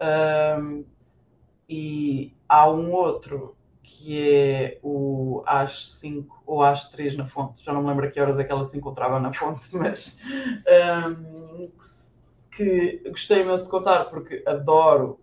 [0.00, 0.84] Um,
[1.68, 7.72] e há um outro que é o às 5 ou às 3 na fonte, já
[7.72, 10.16] não me lembro a que horas é que ela se encontrava na fonte, mas
[11.08, 11.70] um,
[12.50, 15.18] que gostei imenso de contar porque adoro,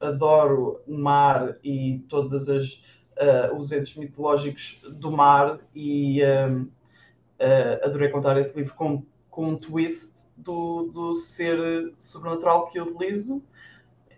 [0.00, 2.80] adoro o mar e todas as
[3.16, 9.50] uh, os entes mitológicos do mar e um, uh, adorei contar esse livro com, com
[9.50, 13.42] um twist do, do ser sobrenatural que eu utilizo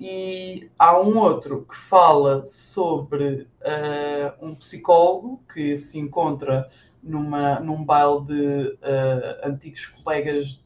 [0.01, 6.71] e há um outro que fala sobre uh, um psicólogo que se encontra
[7.03, 10.63] numa, num baile de uh, antigos colegas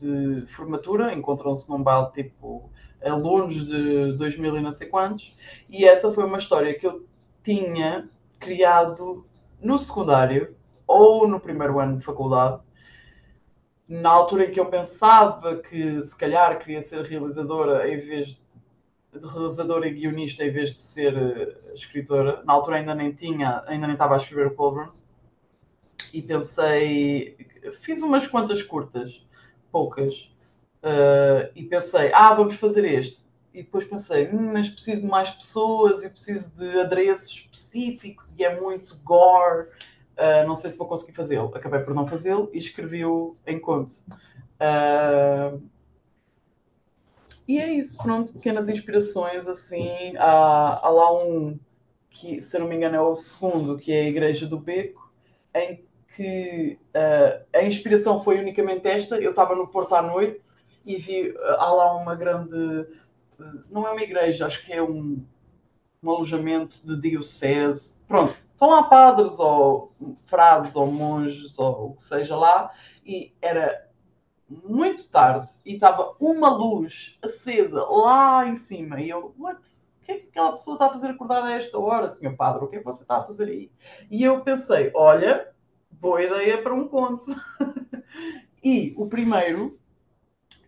[0.00, 2.70] de formatura, encontram-se num baile tipo
[3.04, 5.36] alunos de 2000 e não sei quantos,
[5.68, 7.06] e essa foi uma história que eu
[7.42, 9.26] tinha criado
[9.60, 12.60] no secundário ou no primeiro ano de faculdade,
[13.88, 18.47] na altura em que eu pensava que se calhar queria ser realizadora em vez de
[19.26, 22.42] realizadora e guionista em vez de ser uh, escritora.
[22.44, 24.90] Na altura ainda nem tinha, ainda nem estava a escrever o Colburn.
[26.12, 27.36] E pensei,
[27.80, 29.22] fiz umas quantas curtas,
[29.70, 30.30] poucas,
[30.82, 33.20] uh, e pensei, ah, vamos fazer este.
[33.52, 38.44] E depois pensei, hum, mas preciso de mais pessoas e preciso de adereços específicos e
[38.44, 39.68] é muito gore.
[40.16, 41.52] Uh, não sei se vou conseguir fazê-lo.
[41.54, 43.94] Acabei por não fazê-lo e escrevi-o em conto.
[44.60, 45.60] Uh,
[47.48, 50.14] e é isso, pronto, pequenas inspirações assim.
[50.18, 51.58] Há, há lá um
[52.10, 55.10] que, se não me engano, é o segundo, que é a Igreja do Beco,
[55.54, 55.82] em
[56.14, 59.16] que uh, a inspiração foi unicamente esta.
[59.16, 60.44] Eu estava no Porto à noite
[60.84, 62.54] e vi, uh, há lá uma grande.
[63.38, 65.24] Uh, não é uma igreja, acho que é um,
[66.02, 68.04] um alojamento de diocese.
[68.06, 72.70] Pronto, estão lá padres ou frades ou monges ou o que seja lá,
[73.06, 73.87] e era
[74.48, 79.00] muito tarde e estava uma luz acesa lá em cima.
[79.00, 79.60] E eu, what?
[79.60, 82.64] O que é que aquela pessoa está a fazer acordada a esta hora, senhor padre?
[82.64, 83.70] O que é que você está a fazer aí?
[84.10, 85.52] E eu pensei, olha,
[85.90, 87.26] boa ideia para um conto.
[88.64, 89.78] e o primeiro,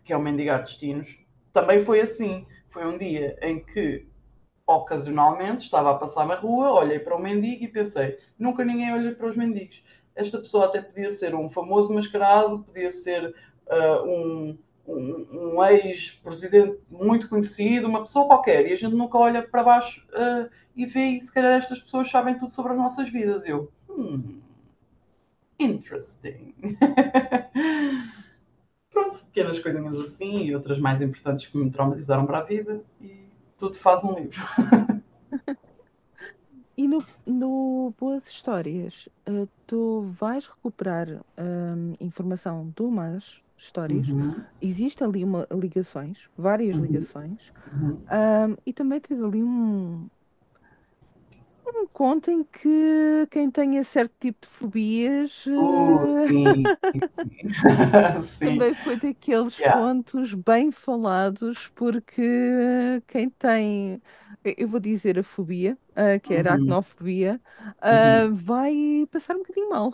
[0.03, 1.17] que é o Mendigar Destinos,
[1.51, 2.45] também foi assim.
[2.69, 4.07] Foi um dia em que,
[4.65, 9.13] ocasionalmente, estava a passar na rua, olhei para o mendigo e pensei, nunca ninguém olha
[9.13, 9.83] para os mendigos.
[10.15, 13.33] Esta pessoa até podia ser um famoso mascarado, podia ser
[13.67, 19.41] uh, um, um, um ex-presidente muito conhecido, uma pessoa qualquer, e a gente nunca olha
[19.41, 23.09] para baixo uh, e vê e se calhar estas pessoas sabem tudo sobre as nossas
[23.09, 23.45] vidas.
[23.45, 24.41] Eu, hum,
[25.59, 26.53] interesting.
[28.89, 33.25] Pronto, pequenas coisinhas assim e outras mais importantes que me traumatizaram para a vida e
[33.57, 34.39] tudo faz um livro.
[36.77, 41.07] E no, no Boas Histórias, uh, tu vais recuperar
[41.99, 44.13] informação do Más Histórias.
[44.13, 44.47] Uhum.
[44.61, 46.77] Existe ali uma, ligações, várias Uhum.
[46.77, 47.51] ligações.
[47.71, 48.11] Uhum.
[48.11, 50.09] Um, e também tens ali um,
[51.65, 56.75] um conto em que quem tenha certo tipo de fobias uh, sim,
[57.09, 57.55] sim.
[58.27, 58.33] sim.
[58.41, 59.61] também foi daqueles Yeah.
[59.61, 62.21] contos bem falados, porque
[63.07, 64.01] quem tem,
[64.43, 66.47] eu vou dizer a fobia, uh, que é a Uhum.
[66.51, 67.41] aracnofobia,
[67.83, 68.73] uh, vai
[69.11, 69.93] passar um bocadinho mal.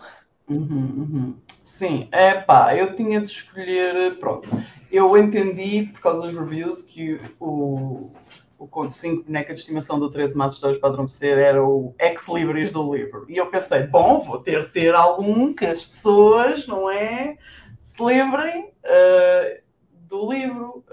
[0.49, 1.36] Uhum, uhum.
[1.63, 4.17] Sim, é pá, eu tinha de escolher.
[4.17, 4.49] Pronto,
[4.91, 8.10] eu entendi por causa das reviews que o,
[8.57, 12.71] o conto 5 boneca de estimação do 13 mais histórias para adormecer era o ex-libris
[12.71, 13.25] do livro.
[13.27, 17.38] E eu pensei, bom, vou ter de ter algum que as pessoas, não é?
[17.79, 19.62] Se lembrem uh,
[20.07, 20.86] do livro.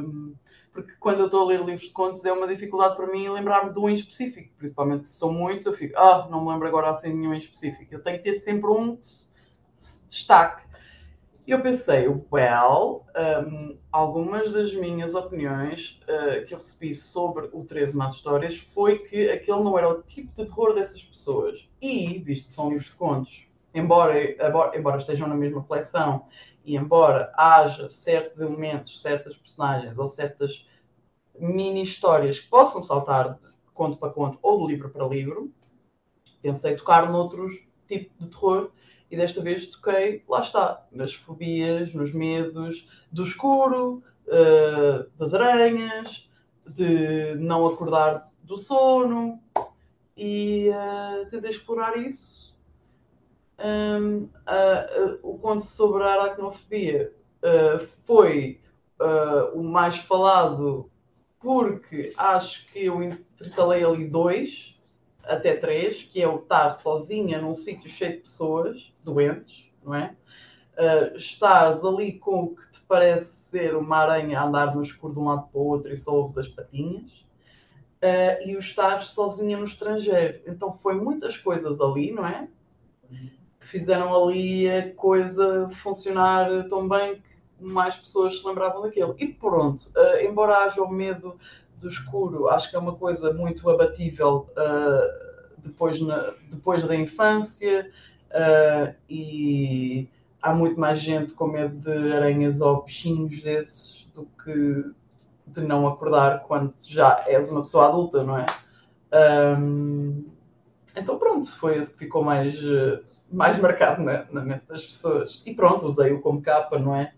[0.00, 0.34] Um,
[0.72, 3.72] porque quando eu estou a ler livros de contos é uma dificuldade para mim lembrar-me
[3.72, 4.50] de um em específico.
[4.56, 7.94] Principalmente se são muitos, eu fico, ah, não me lembro agora assim nenhum em específico.
[7.94, 8.98] Eu tenho que ter sempre um
[10.08, 10.62] destaque.
[11.44, 13.04] E eu pensei, well,
[13.46, 18.98] um, algumas das minhas opiniões uh, que eu recebi sobre o 13 Más Histórias foi
[18.98, 21.68] que aquele não era o tipo de terror dessas pessoas.
[21.80, 24.14] E, visto que são livros de contos, embora,
[24.76, 26.26] embora, estejam na mesma coleção
[26.64, 30.66] e embora haja certos elementos, certas personagens ou certas
[31.38, 35.52] mini histórias que possam saltar de conto para conto ou de livro para livro,
[36.40, 37.58] pensei tocar noutros
[37.88, 38.70] tipos de terror
[39.10, 46.30] e desta vez toquei, lá está, nas fobias, nos medos do escuro, uh, das aranhas,
[46.66, 49.38] de não acordar do sono
[50.16, 52.51] e uh, tentei explorar isso.
[53.64, 57.12] Um, uh, o conto sobre a aracnofobia
[58.04, 58.60] foi
[59.52, 60.88] o mais falado
[61.42, 64.72] porque acho que eu intercalei ali dois,
[65.24, 70.14] até três, que é o estar sozinha num sítio cheio de pessoas doentes, não é?
[70.78, 75.12] Uh, estares ali com o que te parece ser uma aranha a andar no escuro
[75.12, 79.02] de um lado para o outro e só ouves as patinhas, uh, e o estar
[79.02, 80.40] sozinha no estrangeiro.
[80.46, 82.48] Então foi muitas coisas ali, não é?
[83.62, 87.16] Fizeram ali a coisa funcionar tão bem
[87.58, 89.14] que mais pessoas se lembravam daquele.
[89.18, 91.38] E pronto, uh, embora haja o medo
[91.80, 97.90] do escuro, acho que é uma coisa muito abatível uh, depois, na, depois da infância
[98.30, 100.08] uh, e
[100.40, 104.92] há muito mais gente com medo de aranhas ou bichinhos desses do que
[105.46, 108.46] de não acordar quando já és uma pessoa adulta, não é?
[109.58, 110.24] Um,
[110.96, 112.54] então pronto, foi esse que ficou mais,
[113.32, 115.42] mais marcado na, na mente das pessoas.
[115.46, 117.12] E pronto, usei-o como capa, não é?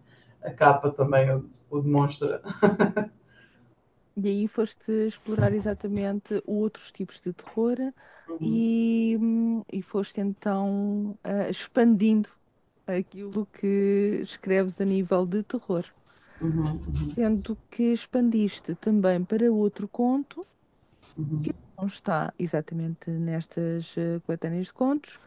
[0.45, 2.43] a capa também o, o demonstra.
[4.17, 7.77] E aí foste explorar exatamente outros tipos de terror
[8.29, 8.39] uhum.
[8.41, 9.19] e,
[9.73, 12.29] e foste então uh, expandindo
[12.87, 15.85] aquilo que escreves a nível de terror.
[16.41, 17.13] Uhum, uhum.
[17.13, 20.47] Sendo que expandiste também para outro conto,
[21.19, 21.43] uhum.
[21.43, 25.19] que não está exatamente nestas uh, coletâneas de contos,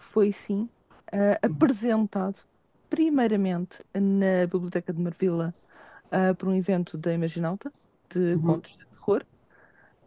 [0.00, 0.70] foi sim
[1.14, 2.42] uh, apresentado
[2.90, 5.54] primeiramente na Biblioteca de Marvila
[6.12, 7.72] uh, por um evento da Imaginalta
[8.10, 8.42] de Uhum.
[8.42, 9.26] contos de terror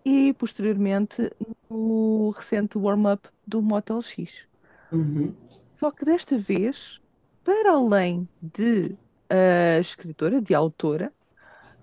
[0.05, 1.31] e posteriormente
[1.69, 4.47] no recente warm-up do Motel X.
[4.91, 5.35] Uhum.
[5.75, 6.99] Só que desta vez,
[7.43, 8.97] para além de
[9.31, 11.13] uh, escritora, de autora,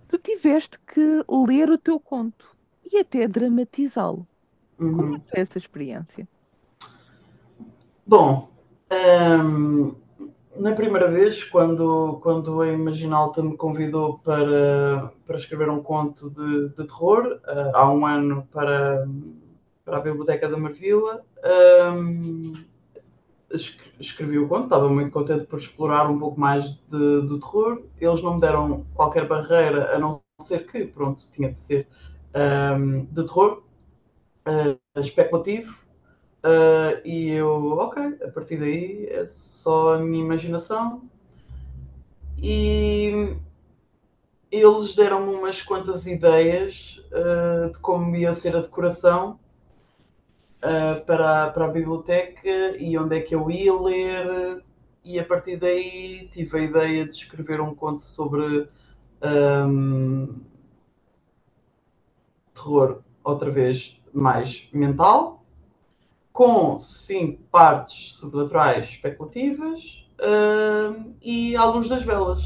[0.08, 4.28] tu tiveste que ler o teu conto e até dramatizá-lo.
[4.96, 5.20] Como é Uhum.
[5.20, 6.28] que foi essa experiência?
[8.10, 8.48] Bom,
[8.90, 9.94] hum,
[10.56, 16.70] na primeira vez, quando, quando a Imaginalta me convidou para, para escrever um conto de,
[16.70, 19.06] de terror, uh, há um ano para,
[19.84, 21.22] para a Biblioteca da Marvila,
[21.94, 22.54] hum,
[23.52, 27.82] es- escrevi o conto, estava muito contente por explorar um pouco mais de- do terror.
[28.00, 31.88] Eles não me deram qualquer barreira, a não ser que, pronto, tinha de ser
[32.78, 33.62] hum, de terror,
[34.48, 35.74] uh, especulativo.
[36.42, 41.02] Uh, e eu, ok, a partir daí é só a minha imaginação.
[42.42, 43.36] E
[44.50, 49.38] eles deram-me umas quantas ideias uh, de como ia ser a decoração
[50.62, 54.62] uh, para, a- para a biblioteca e onde é que eu ia ler
[55.04, 58.68] e a partir daí tive a ideia de escrever um conto sobre
[59.22, 60.34] um,
[62.54, 65.39] terror, outra vez mais mental,
[66.32, 69.80] com cinco partes sobrenaturais especulativas
[70.20, 72.42] um, e à luz das velas,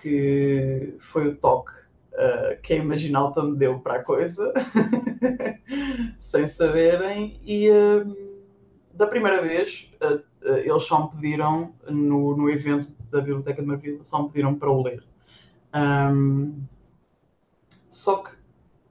[0.00, 1.72] que foi o toque
[2.12, 4.52] uh, que a Imaginalta me deu para a coisa,
[6.18, 8.40] sem saberem, e um,
[8.92, 14.04] da primeira vez uh, eles só me pediram no, no evento da Biblioteca de Marvila,
[14.04, 15.02] só me pediram para o ler.
[15.74, 16.62] Um,
[17.88, 18.30] só que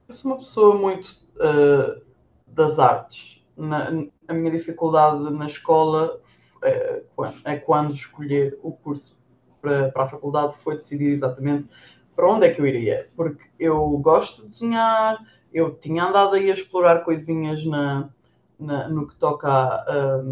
[0.08, 2.00] eu sou uma pessoa muito uh,
[2.46, 3.39] das artes.
[3.60, 3.90] Na,
[4.26, 6.20] a minha dificuldade na escola
[6.62, 7.02] é,
[7.44, 9.18] é quando escolher o curso
[9.60, 11.68] para, para a faculdade foi decidir exatamente
[12.16, 13.08] para onde é que eu iria.
[13.16, 15.18] Porque eu gosto de desenhar,
[15.52, 18.10] eu tinha andado aí a explorar coisinhas na,
[18.58, 20.22] na no que toca a,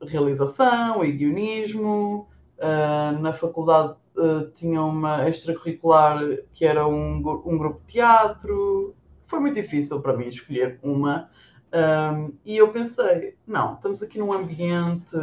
[0.00, 2.28] a realização e guionismo.
[2.56, 6.20] Uh, na faculdade uh, tinha uma extracurricular
[6.52, 8.94] que era um, um grupo de teatro.
[9.26, 11.30] Foi muito difícil para mim escolher uma.
[11.74, 15.16] Um, e eu pensei, não, estamos aqui num ambiente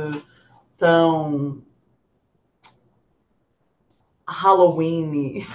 [0.78, 1.64] tão
[4.28, 5.46] Halloween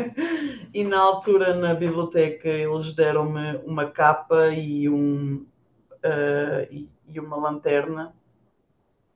[0.72, 5.46] e na altura na biblioteca eles deram-me uma capa e, um,
[6.02, 8.14] uh, e, e uma lanterna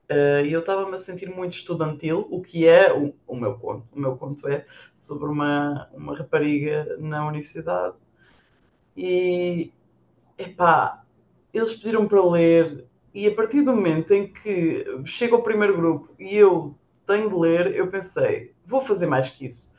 [0.08, 3.88] Uh, e eu estava-me a sentir muito estudantil, o que é o, o, meu conto.
[3.92, 4.64] O meu conto é
[4.94, 7.96] sobre uma, uma rapariga na universidade.
[8.96, 9.72] E,
[10.38, 11.04] epá,
[11.57, 16.14] eles pediram para ler, e a partir do momento em que chega o primeiro grupo
[16.18, 16.76] e eu
[17.07, 19.74] tenho de ler, eu pensei, vou fazer mais que isso.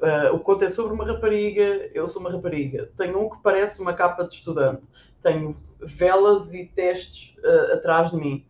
[0.00, 2.90] Uh, o conto é sobre uma rapariga, eu sou uma rapariga.
[2.96, 4.82] Tenho um que parece uma capa de estudante.
[5.22, 8.44] Tenho velas e testes uh, atrás de mim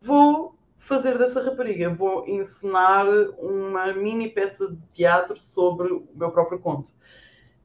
[0.00, 3.06] vou fazer dessa rapariga, vou ensinar
[3.38, 6.90] uma mini peça de teatro sobre o meu próprio conto.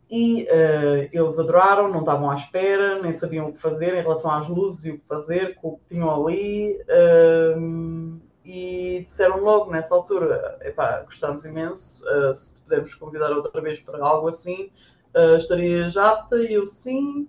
[0.10, 4.32] E uh, eles adoraram, não estavam à espera, nem sabiam o que fazer em relação
[4.32, 6.80] às luzes e o que fazer com o que tinham ali.
[6.84, 13.62] Uh, e disseram logo nessa altura: epá, gostamos imenso, uh, se te pudermos convidar outra
[13.62, 14.70] vez para algo assim,
[15.16, 16.38] uh, estarias apta?
[16.38, 17.28] E eu sim,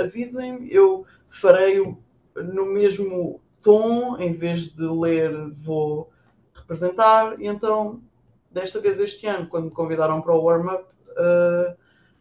[0.00, 1.96] avisem-me, eu farei
[2.34, 6.10] no mesmo tom, em vez de ler, vou
[6.54, 7.40] representar.
[7.40, 8.02] E então,
[8.50, 10.86] desta vez este ano, quando me convidaram para o warm-up,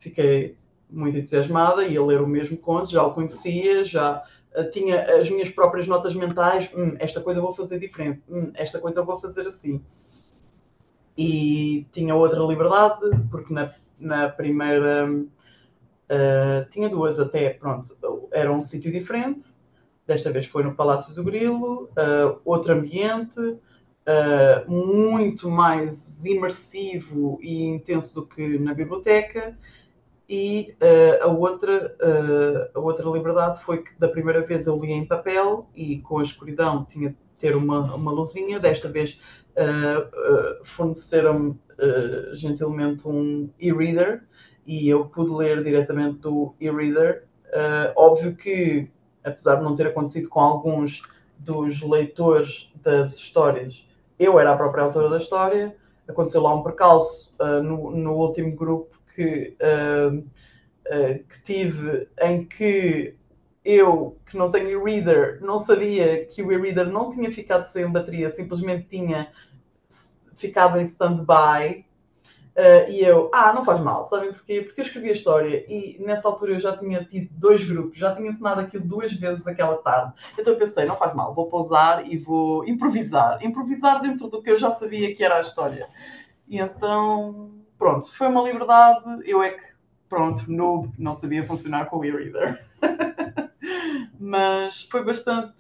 [0.04, 0.56] fiquei
[0.89, 4.24] muito entusiasmada, ia ler o mesmo conto, já o conhecia, já
[4.56, 8.51] uh, tinha as minhas próprias notas mentais, hum, esta coisa eu vou fazer diferente, hum,
[8.56, 9.84] esta coisa eu vou fazer assim.
[11.18, 13.01] E tinha outra liberdade,
[13.32, 17.95] porque na, na primeira uh, tinha duas até, pronto,
[18.32, 19.54] era um sítio diferente,
[20.06, 27.64] Desta vez foi no Palácio do Grilo, uh, outro ambiente, uh, muito mais imersivo e
[27.64, 29.58] intenso do que na biblioteca.
[30.28, 31.95] E uh, a, outra,
[32.74, 36.24] a outra liberdade foi que da primeira vez eu li em papel e com a
[36.24, 38.59] escuridão tinha de ter uma, uma luzinha.
[38.59, 39.19] Desta vez
[40.63, 41.59] forneceram-me
[42.34, 44.24] gentilmente um e-reader
[44.65, 47.26] e eu pude ler diretamente do e-reader.
[47.95, 48.89] óbvio que
[49.24, 51.01] apesar de não ter acontecido com alguns
[51.38, 53.86] dos leitores das histórias,
[54.19, 55.76] eu era a própria autora da história.
[56.07, 62.45] Aconteceu lá um percalço uh, no, no, último grupo que, uh, uh, que tive, em
[62.45, 63.16] que
[63.64, 68.30] eu, que não tenho e-reader, não sabia que o e-reader não tinha ficado sem bateria,
[68.30, 69.32] simplesmente tinha
[70.36, 71.86] ficado em stand-by
[72.53, 74.61] Uh, e eu, ah, não faz mal, sabem porquê?
[74.61, 78.16] Porque eu escrevi a história e nessa altura eu já tinha tido dois grupos, já
[78.16, 80.14] tinha ensinado aquilo duas vezes naquela tarde.
[80.38, 83.43] Então eu pensei, não faz mal, vou pausar e vou improvisar.
[83.43, 85.88] Improvisar dentro do que eu já sabia que era a história.
[86.47, 89.29] E então, pronto, foi uma liberdade.
[89.29, 89.65] Eu é que,
[90.07, 92.65] pronto, noob, não sabia funcionar com o e-reader.
[94.17, 95.53] Mas foi bastante.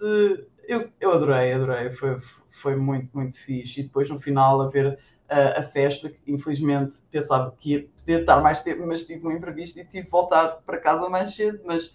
[0.65, 1.91] Eu, eu adorei, adorei.
[1.91, 2.17] Foi,
[2.61, 3.81] foi muito, muito fixe.
[3.81, 4.97] E depois no final a ver
[5.29, 9.31] a, a festa, que infelizmente pensava que ia poder estar mais tempo, mas tive um
[9.31, 11.87] imprevisto e tive de voltar para casa mais cedo, mas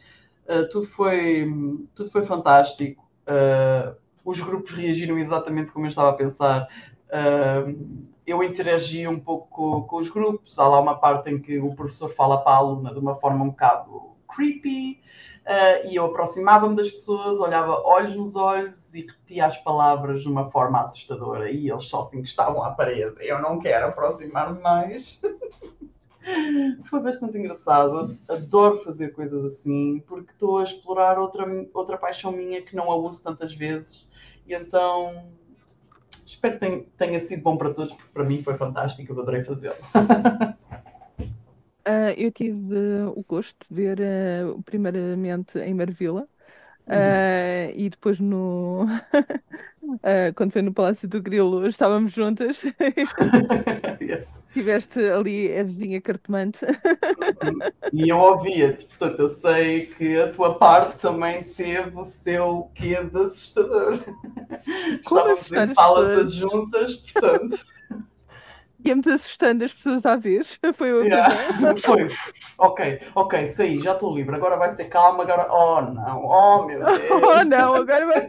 [0.46, 1.46] uh, tudo, foi,
[1.94, 3.08] tudo foi fantástico.
[3.26, 6.68] Uh, os grupos reagiram exatamente como eu estava a pensar.
[7.08, 10.58] Uh, eu interagi um pouco com, com, os grupos.
[10.58, 13.44] Há lá uma parte em que o professor fala para a aluna de uma forma
[13.44, 15.00] um bocado creepy.
[15.46, 20.28] Uh, e eu aproximava-me das pessoas, olhava olhos nos olhos e repetia as palavras de
[20.28, 21.50] uma forma assustadora.
[21.50, 23.16] E eles só se encostavam à parede.
[23.20, 25.22] Eu não quero aproximar-me mais.
[26.90, 28.18] Foi bastante engraçado.
[28.28, 32.96] Adoro fazer coisas assim, porque estou a explorar outra, outra paixão minha que não a
[32.96, 34.06] uso tantas vezes
[34.46, 35.32] E então
[36.34, 39.76] espero que tenha, sido bom para todos, porque para mim foi fantástico, eu adorei fazê-lo.
[41.86, 46.28] Uh, eu tive uh, o gosto de ver uh, primeiramente em Marvila
[46.86, 47.72] uhum.
[47.74, 48.86] e depois no
[50.34, 52.62] quando foi no Palácio do Grilo estávamos juntas.
[54.52, 56.64] Tiveste ali a vizinha cartomante.
[57.92, 63.02] e eu ouvia-te, portanto eu sei que a tua parte também teve o seu quê
[63.04, 63.98] de assustador.
[65.04, 67.58] Como Estávamos em salas adjuntas, portanto.
[68.84, 70.58] Íamos assustando as pessoas à vez.
[70.74, 71.34] Foi o yeah.
[71.84, 72.08] Foi.
[72.58, 74.34] Ok, ok, saí, já estou livre.
[74.36, 75.24] Agora vai ser calma.
[75.24, 75.52] Agora.
[75.52, 77.00] Oh não, oh meu Deus.
[77.10, 78.28] oh não, agora vai.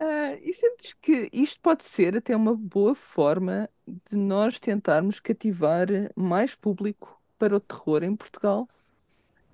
[0.00, 5.88] Uh, e sentes que isto pode ser até uma boa forma de nós tentarmos cativar
[6.16, 8.66] mais público para o terror em Portugal?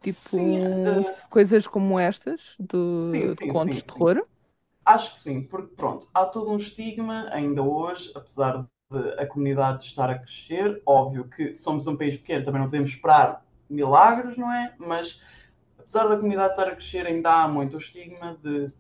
[0.03, 4.25] Tipo, sim, uh, coisas como estas, do, sim, sim, de contos de terror?
[4.85, 8.69] Acho que sim, porque pronto, há todo um estigma ainda hoje, apesar de
[9.19, 10.81] a comunidade estar a crescer.
[10.87, 14.73] Óbvio que somos um país pequeno, também não podemos esperar milagres, não é?
[14.79, 15.21] Mas
[15.77, 18.71] apesar da comunidade estar a crescer, ainda há muito o estigma de,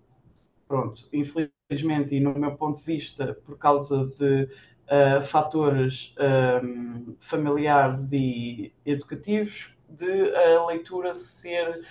[0.68, 7.16] pronto, infelizmente, e no meu ponto de vista, por causa de uh, fatores um, ehm,
[7.18, 11.84] familiares e educativos, de a leitura ser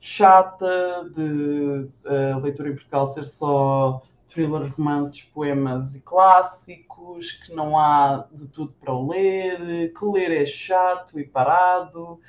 [0.00, 7.78] chata de uh, leitura em Portugal ser só thrillers, romances, poemas e clássicos, que não
[7.78, 12.20] há de tudo para ler, que ler é chato e parado.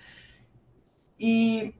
[1.20, 1.74] E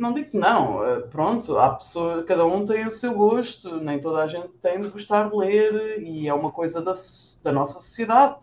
[0.00, 4.00] não digo que não, eh, pronto, há pessoas, cada um tem o seu gosto, nem
[4.00, 6.92] toda a gente tem de gostar de ler e é uma coisa da,
[7.42, 8.38] da nossa sociedade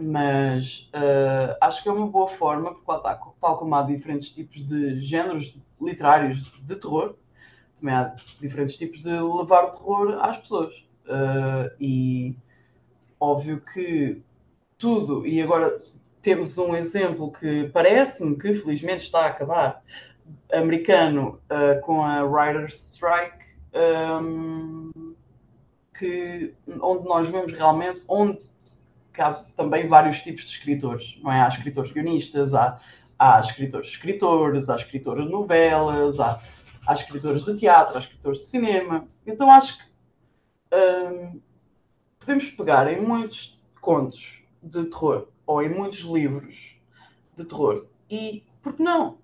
[0.00, 4.30] mas uh, acho que é uma boa forma, porque lá está, tal como há diferentes
[4.30, 7.14] tipos de géneros literários de terror,
[7.78, 10.74] também há diferentes tipos de levar o terror às pessoas.
[11.06, 12.36] Uh, e
[13.18, 14.22] óbvio que
[14.78, 15.82] tudo, e agora
[16.22, 19.82] temos um exemplo que parece-me que felizmente está a acabar,
[20.52, 25.14] americano uh, com a Writer's Strike, um,
[25.98, 28.38] que, onde nós vemos realmente onde
[29.18, 31.40] há também vários tipos de escritores, não é?
[31.42, 32.78] Há escritores guionistas, há,
[33.18, 36.40] há escritores escritores, há escritores de novelas, há,
[36.86, 39.06] há escritores de teatro, há escritores de cinema.
[39.26, 39.84] Então acho que
[40.74, 41.40] hum,
[42.18, 46.76] podemos pegar em muitos contos de terror ou em muitos livros
[47.36, 49.18] de terror e, por que não,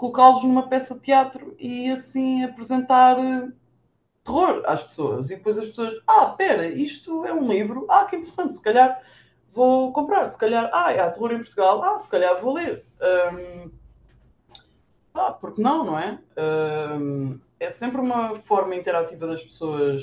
[0.00, 3.16] colocá-los numa peça de teatro e assim apresentar
[4.24, 5.28] terror às pessoas.
[5.28, 8.98] E depois as pessoas, ah, pera, isto é um livro, ah, que interessante, se calhar
[9.52, 12.82] vou comprar, se calhar, ah, há terror em Portugal, ah, se calhar vou ler.
[13.02, 13.70] Um,
[15.12, 16.18] ah, porque não, não é?
[16.98, 20.02] Um, é sempre uma forma interativa das pessoas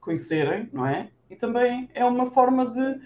[0.00, 1.10] conhecerem, não é?
[1.28, 3.00] E também é uma forma de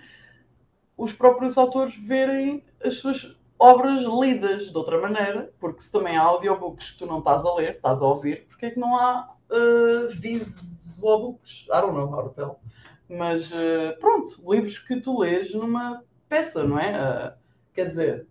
[0.95, 6.23] os próprios autores verem as suas obras lidas de outra maneira, porque se também há
[6.23, 9.35] audiobooks que tu não estás a ler, estás a ouvir, porque é que não há
[9.51, 11.67] uh, visual books.
[11.69, 12.61] I don't know how.
[13.09, 16.93] Mas uh, pronto, livros que tu lês numa peça, não é?
[16.93, 17.33] Uh,
[17.75, 18.27] quer dizer,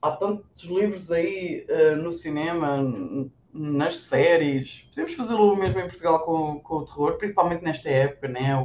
[0.00, 2.78] há tantos livros aí uh, no cinema,
[3.52, 4.86] nas séries.
[4.90, 8.56] Podemos fazê-lo mesmo em Portugal com, com o terror, principalmente nesta época, né?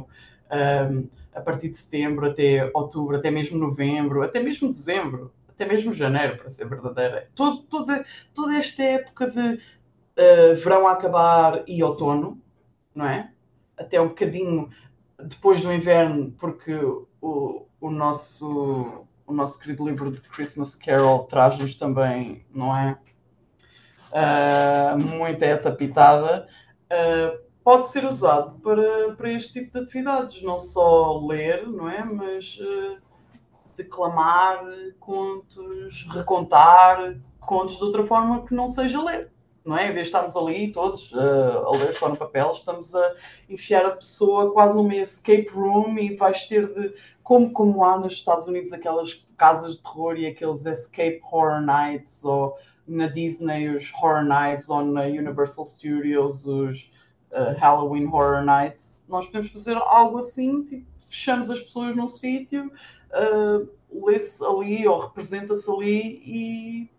[0.50, 5.92] Um, a partir de setembro até outubro, até mesmo novembro, até mesmo dezembro, até mesmo
[5.92, 7.28] janeiro, para ser verdadeira.
[7.34, 12.40] Todo, toda, toda esta época de uh, verão a acabar e outono,
[12.94, 13.32] não é?
[13.76, 14.70] Até um bocadinho
[15.20, 16.72] depois do inverno, porque
[17.20, 22.96] o, o, nosso, o nosso querido livro de Christmas Carol traz-nos também, não é?
[24.12, 26.46] Uh, muito essa pitada.
[26.84, 32.04] Uh, pode ser usado para, para este tipo de atividades, não só ler, não é?
[32.04, 33.07] Mas uh,
[33.78, 34.62] declamar
[35.00, 39.30] contos, recontar contos de outra forma que não seja ler
[39.68, 39.90] não é?
[39.90, 43.14] Em vez de estarmos ali todos uh, a ler só no papel, estamos a
[43.50, 48.14] enfiar a pessoa quase numa escape room e vais ter de, como, como há nos
[48.14, 52.56] Estados Unidos aquelas casas de terror e aqueles escape horror nights, ou
[52.86, 56.90] na Disney os horror nights, ou na Universal Studios os
[57.32, 62.72] uh, Halloween horror nights, nós podemos fazer algo assim, tipo, fechamos as pessoas num sítio,
[63.12, 63.68] uh,
[64.06, 66.90] lê-se ali ou representa-se ali e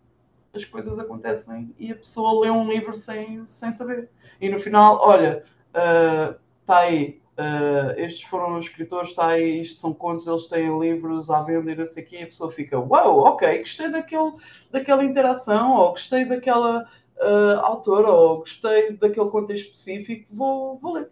[0.52, 4.10] as coisas acontecem e a pessoa lê um livro sem, sem saber.
[4.40, 5.42] E no final, olha,
[5.72, 10.78] está uh, aí, uh, estes foram os escritores, está aí, isto são contos, eles têm
[10.78, 13.58] livros à venda e não sei o quê, e a pessoa fica, uau, wow, ok,
[13.60, 14.32] gostei daquele,
[14.70, 16.88] daquela interação, ou gostei daquela
[17.20, 21.10] uh, autor ou gostei daquele contexto específico, vou, vou ler.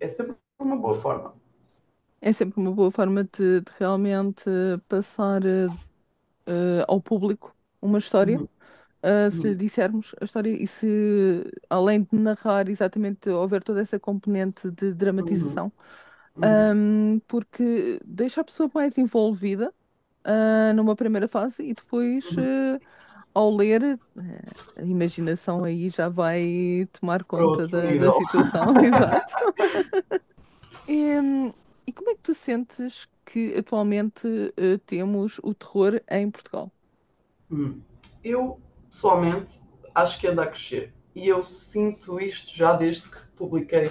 [0.00, 1.34] É sempre uma boa forma.
[2.26, 4.50] É sempre uma boa forma de, de realmente
[4.88, 8.36] passar uh, ao público uma história.
[8.36, 8.48] Uhum.
[9.00, 9.56] Uh, se lhe uhum.
[9.56, 15.70] dissermos a história e se, além de narrar exatamente, houver toda essa componente de dramatização,
[16.34, 17.14] uhum.
[17.14, 19.72] um, porque deixa a pessoa mais envolvida
[20.24, 22.80] uh, numa primeira fase e depois, uh,
[23.32, 24.00] ao ler,
[24.76, 28.74] a imaginação aí já vai tomar conta da, da, situação.
[28.82, 29.34] Exato.
[30.88, 31.65] e, e,
[31.96, 34.28] como é que tu sentes que atualmente
[34.86, 36.70] temos o terror em Portugal?
[37.50, 37.80] Hum.
[38.22, 39.60] Eu pessoalmente,
[39.94, 40.92] acho que anda a crescer.
[41.14, 43.90] E eu sinto isto já desde que publiquei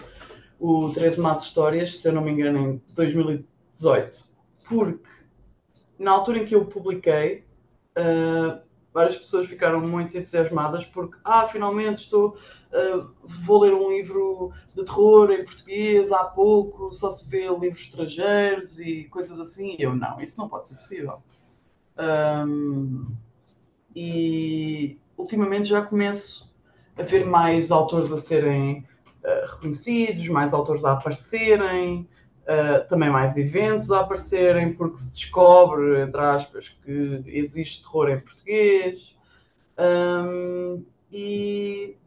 [0.59, 4.23] o 13 Más Histórias, se eu não me engano, em 2018.
[4.67, 5.09] Porque
[5.99, 7.43] na altura em que eu publiquei,
[7.97, 8.61] uh,
[8.95, 13.11] várias pessoas ficaram muito entusiasmadas porque, ah, finalmente estou, uh,
[13.43, 18.79] vou ler um livro de terror em português há pouco, só se vê livros estrangeiros
[18.79, 19.75] e coisas assim.
[19.77, 21.21] E eu, não, isso não pode ser possível.
[22.47, 23.13] Um,
[23.93, 26.49] e ultimamente já começo
[26.97, 28.87] a ver mais autores a serem
[29.25, 32.07] uh, reconhecidos, mais autores a aparecerem,
[32.45, 38.19] uh, também mais eventos a aparecerem, porque se descobre, entre aspas, que existe terror em
[38.19, 39.15] português.
[39.77, 41.97] Um, e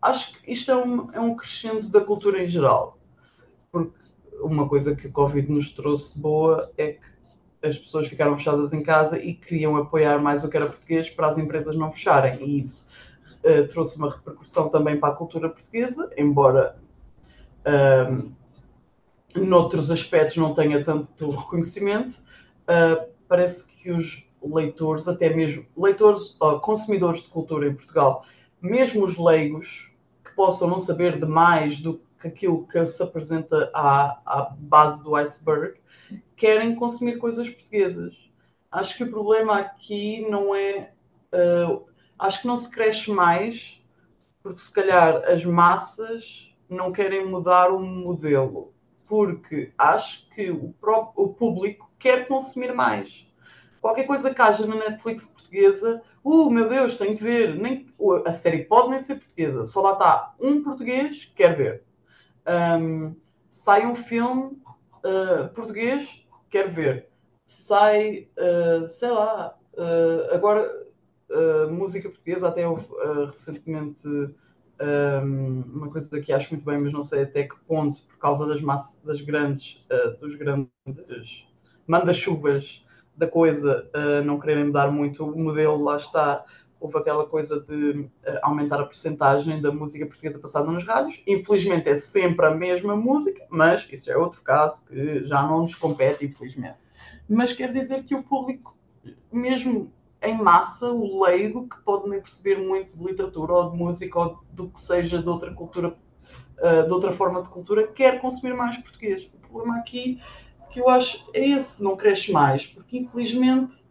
[0.00, 2.98] acho que isto é um, é um crescendo da cultura em geral,
[3.70, 3.96] porque
[4.40, 7.12] uma coisa que o Covid nos trouxe boa é que
[7.62, 11.28] as pessoas ficaram fechadas em casa e queriam apoiar mais o que era português para
[11.28, 12.42] as empresas não fecharem.
[12.42, 12.88] E isso
[13.44, 16.76] uh, trouxe uma repercussão também para a cultura portuguesa, embora
[17.60, 18.32] uh,
[19.34, 22.14] noutros aspectos não tenha tanto reconhecimento.
[22.62, 28.24] Uh, parece que os leitores, até mesmo leitores, uh, consumidores de cultura em Portugal,
[28.60, 29.90] mesmo os leigos,
[30.24, 35.14] que possam não saber demais do que aquilo que se apresenta à, à base do
[35.16, 35.80] iceberg,
[36.36, 38.14] querem consumir coisas portuguesas.
[38.70, 40.92] Acho que o problema aqui não é.
[41.32, 41.84] Uh,
[42.18, 43.80] acho que não se cresce mais
[44.42, 48.72] porque, se calhar, as massas não querem mudar o modelo.
[49.12, 53.26] Porque acho que o, próprio, o público quer consumir mais.
[53.78, 57.54] Qualquer coisa que haja na Netflix portuguesa, uh, meu Deus, tenho que ver.
[57.54, 57.86] Nem,
[58.24, 61.84] a série pode nem ser portuguesa, só lá está um português que quer ver.
[62.80, 63.14] Um,
[63.50, 64.58] sai um filme
[65.04, 66.08] uh, português,
[66.48, 67.10] quero ver.
[67.44, 70.66] Sai, uh, sei lá, uh, agora
[71.70, 72.86] música portuguesa, até houve
[73.26, 78.46] recentemente um, coisa que acho muito bem, mas não sei até que ponto, por causa
[78.46, 79.86] das massas, das grandes,
[80.20, 80.68] dos grandes
[81.86, 82.84] manda-chuvas
[83.16, 83.90] da coisa,
[84.24, 86.44] não quererem mudar muito o modelo, lá está
[86.82, 88.10] houve aquela coisa de uh,
[88.42, 91.22] aumentar a percentagem da música portuguesa passada nas rádios.
[91.26, 95.76] Infelizmente é sempre a mesma música, mas isso é outro caso que já não nos
[95.76, 96.78] compete, infelizmente.
[97.28, 98.76] Mas quer dizer que o público,
[99.32, 104.18] mesmo em massa, o leigo, que pode nem perceber muito de literatura ou de música
[104.18, 105.96] ou do que seja de outra cultura,
[106.58, 109.30] uh, de outra forma de cultura, quer consumir mais português.
[109.34, 110.20] O problema aqui
[110.70, 113.82] que eu acho é esse, não cresce mais, porque infelizmente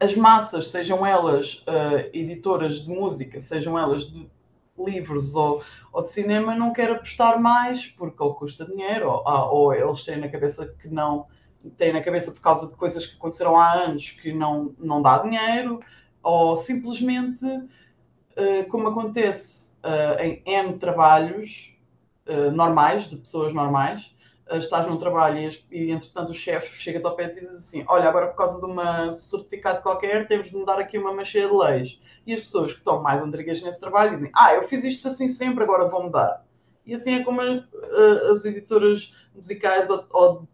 [0.00, 4.28] as massas, sejam elas uh, editoras de música, sejam elas de
[4.78, 5.62] livros ou,
[5.92, 10.18] ou, de cinema, não querem apostar mais porque ou custa dinheiro, ou, ou eles têm
[10.18, 11.26] na cabeça que não
[11.70, 15.18] têm na cabeça por causa de coisas que aconteceram há anos que não, não dá
[15.18, 15.80] dinheiro,
[16.22, 21.72] ou simplesmente, uh, como acontece uh, em N trabalhos
[22.54, 24.10] normais, de pessoas normais,
[24.52, 28.08] estás num trabalho e, e entretanto o chefe chega-te ao pé e diz assim: Olha,
[28.08, 32.00] agora por causa de um certificado qualquer, temos de mudar aqui uma mancheia de leis.
[32.26, 35.28] E as pessoas que estão mais antigas nesse trabalho dizem: Ah, eu fiz isto assim
[35.28, 36.44] sempre, agora vou mudar.
[36.86, 40.48] E assim é como as editoras musicais ou, ou,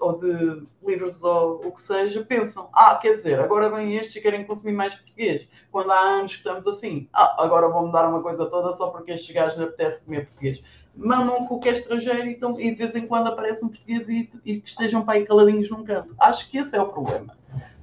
[0.00, 4.20] ou, de livros ou o que seja pensam: Ah, quer dizer, agora vêm estes e
[4.20, 5.48] querem consumir mais português.
[5.70, 9.12] Quando há anos que estamos assim: Ah, agora vou mudar uma coisa toda só porque
[9.12, 10.60] estes gajos não apetece comer português
[10.94, 13.68] mamam com o que é estrangeiro e, então, e de vez em quando aparece um
[13.68, 16.14] português e, e, que estejam para aí caladinhos num canto.
[16.18, 17.36] Acho que esse é o problema.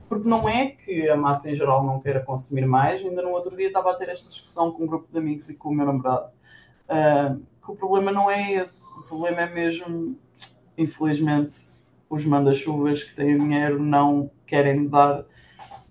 [0.08, 3.02] Porque não é que a massa em geral não queira consumir mais.
[3.02, 5.56] Ainda no outro dia estava a ter esta discussão com um grupo de amigos e
[5.56, 6.30] com o meu namorado.
[6.88, 8.98] Uh, que o problema não é esse.
[8.98, 10.18] O problema é mesmo,
[10.78, 11.68] infelizmente,
[12.10, 15.26] os manda-chuvas que têm dinheiro não querem mudar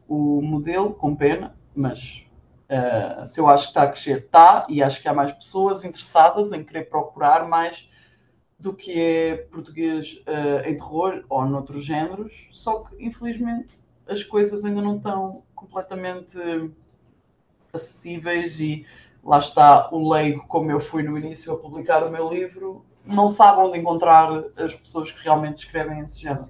[0.09, 2.23] o modelo, com pena, mas
[2.67, 5.85] Uh, se eu acho que está a crescer, está, e acho que há mais pessoas
[5.85, 7.89] interessadas em querer procurar mais
[8.59, 13.77] do que é português uh, em terror ou noutros géneros, só que infelizmente
[14.09, 16.37] as coisas ainda não estão completamente
[17.73, 18.85] acessíveis e
[19.27, 23.29] lá está o leigo, como eu fui no início a publicar o meu livro, não
[23.29, 26.49] sabe onde encontrar as pessoas que realmente escrevem esse género.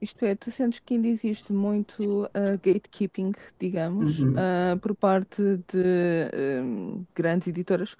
[0.00, 4.32] Isto é, tu sentes que ainda existe muito uh, gatekeeping, digamos, uhum.
[4.32, 5.42] uh, por parte
[5.72, 6.28] de
[6.62, 7.96] uh, grandes editoras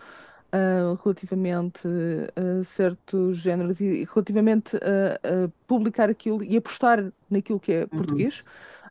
[1.03, 1.81] relativamente
[2.37, 7.89] a certos géneros e relativamente a, a, publicar aquilo e apostar naquilo que é uhum.
[7.89, 8.39] português.
[8.39, 8.45] Uhum.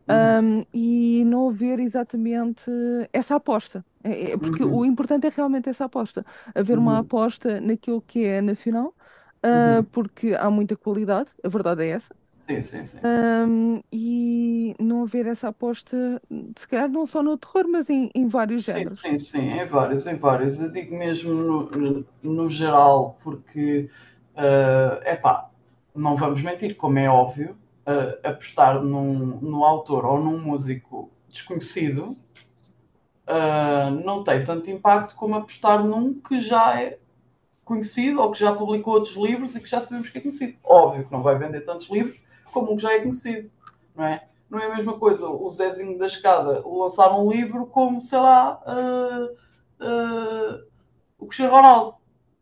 [0.08, 2.70] Um, e não haver exatamente
[3.14, 3.86] essa aposta.
[4.04, 4.80] É, é porque uhum.
[4.80, 6.26] o importante é realmente essa aposta.
[6.54, 7.00] Haver uma uhum.
[7.00, 8.94] aposta naquilo que é nacional,
[9.44, 12.14] uh, porque há muita qualidade, a verdade é essa.
[12.32, 12.98] Sim, sim, sim.
[13.06, 16.22] Um, e não haver essa aposta,
[16.58, 19.00] se calhar não só no terror, mas em, em vários sim, géneros.
[19.00, 20.60] Sim, sim, em vários, em vários.
[20.60, 23.90] Eu digo mesmo no, no, no geral, porque,
[24.36, 25.50] é uh, pá,
[25.96, 27.56] não vamos mentir, como é óbvio,
[27.88, 32.16] uh, apostar num, num autor ou num músico desconhecido
[33.28, 37.00] uh, não tem tanto impacto como apostar num que já é
[37.64, 40.58] conhecido ou que já publicou outros livros e que já sabemos que é conhecido.
[40.64, 42.20] Óbvio que não vai vender tantos livros,
[42.52, 43.50] como um que já é conhecido,
[43.96, 44.28] não é?
[44.50, 48.62] Não é a mesma coisa o Zezinho da Escada lançar um livro como, sei lá,
[48.68, 49.34] uh,
[49.84, 50.64] uh,
[51.18, 51.96] o Cristiano Ronaldo.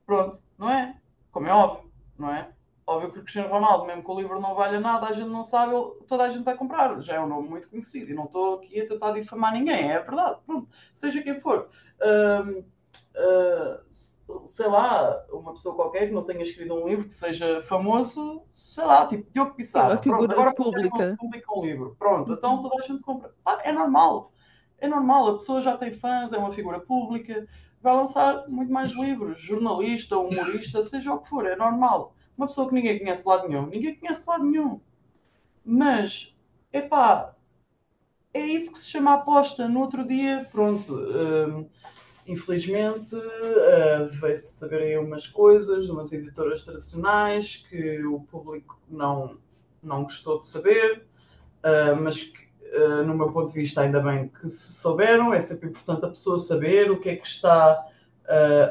[0.05, 0.97] Pronto, não é?
[1.31, 2.49] Como é óbvio, não é?
[2.91, 5.43] Óbvio que o Cristiano Ronaldo, mesmo que o livro não valha nada, a gente não
[5.43, 5.73] sabe,
[6.07, 6.99] toda a gente vai comprar.
[7.01, 9.99] Já é um nome muito conhecido e não estou aqui a tentar difamar ninguém, é
[9.99, 10.39] verdade.
[10.45, 11.69] Pronto, seja quem for.
[12.01, 17.63] Uh, uh, sei lá, uma pessoa qualquer que não tenha escrito um livro que seja
[17.63, 19.93] famoso, sei lá, tipo Diogo Pissarra.
[19.93, 21.17] Uma figura Pronto, agora pública.
[21.19, 21.95] publica um livro.
[21.97, 22.61] Pronto, então uhum.
[22.61, 23.33] toda a gente compra.
[23.45, 24.31] Ah, é normal.
[24.77, 27.47] É normal, a pessoa já tem fãs, é uma figura pública,
[27.81, 32.15] vai lançar muito mais livros, jornalista, humorista, seja o que for, é normal.
[32.41, 34.79] Uma pessoa que ninguém conhece de lado nenhum, ninguém conhece de lado nenhum.
[35.63, 36.35] Mas,
[36.73, 37.35] epá,
[38.33, 39.69] é isso que se chama aposta.
[39.69, 40.91] No outro dia, pronto.
[40.91, 41.67] Hum,
[42.25, 49.37] infelizmente, uh, veio-se saber aí umas coisas de umas editoras tradicionais que o público não,
[49.83, 51.05] não gostou de saber,
[51.63, 55.31] uh, mas que, uh, no meu ponto de vista, ainda bem que se souberam.
[55.31, 57.85] É sempre importante a pessoa saber o que é que está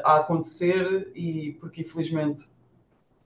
[0.03, 2.51] a acontecer, e porque infelizmente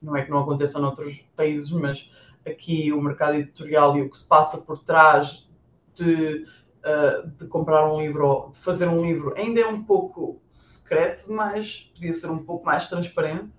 [0.06, 2.08] não é que não aconteça noutros países, mas
[2.46, 5.48] aqui o mercado editorial e o que se passa por trás
[5.96, 6.46] de
[6.86, 11.30] uh, de comprar um livro ou de fazer um livro ainda é um pouco secreto,
[11.30, 13.50] mas podia ser um pouco mais transparente.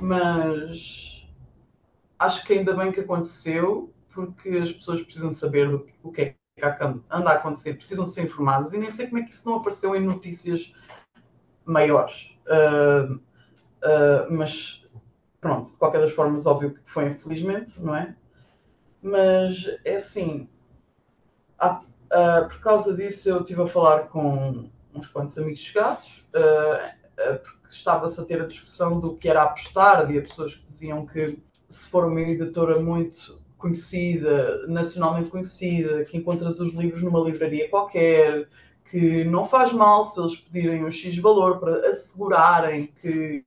[0.00, 1.28] Mas
[2.18, 6.34] acho que ainda bem que aconteceu, porque as pessoas precisam saber do, o que é
[6.56, 6.64] que
[7.10, 9.94] anda a acontecer, precisam ser informadas e nem sei como é que isso não apareceu
[9.94, 10.72] em notícias
[11.64, 12.30] maiores.
[12.46, 13.20] Uh, uh,
[14.30, 14.81] mas
[15.42, 18.16] pronto, de qualquer das formas, óbvio que foi infelizmente, não é?
[19.02, 20.48] Mas é assim,
[21.58, 21.82] há,
[22.12, 27.38] Uh, por causa disso, eu estive a falar com uns quantos amigos chegados, uh, uh,
[27.38, 29.96] porque estava-se a ter a discussão do que era apostar.
[29.96, 31.38] Havia pessoas que diziam que,
[31.70, 38.46] se for uma editora muito conhecida, nacionalmente conhecida, que encontras os livros numa livraria qualquer,
[38.90, 43.42] que não faz mal se eles pedirem um X valor para assegurarem que,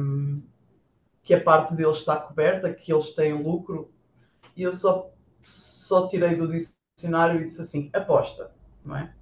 [0.00, 0.42] um,
[1.22, 3.90] que a parte deles está coberta, que eles têm lucro.
[4.56, 5.10] E eu só,
[5.40, 8.50] só tirei do dicionário e disse assim, aposta,
[8.84, 9.14] não é?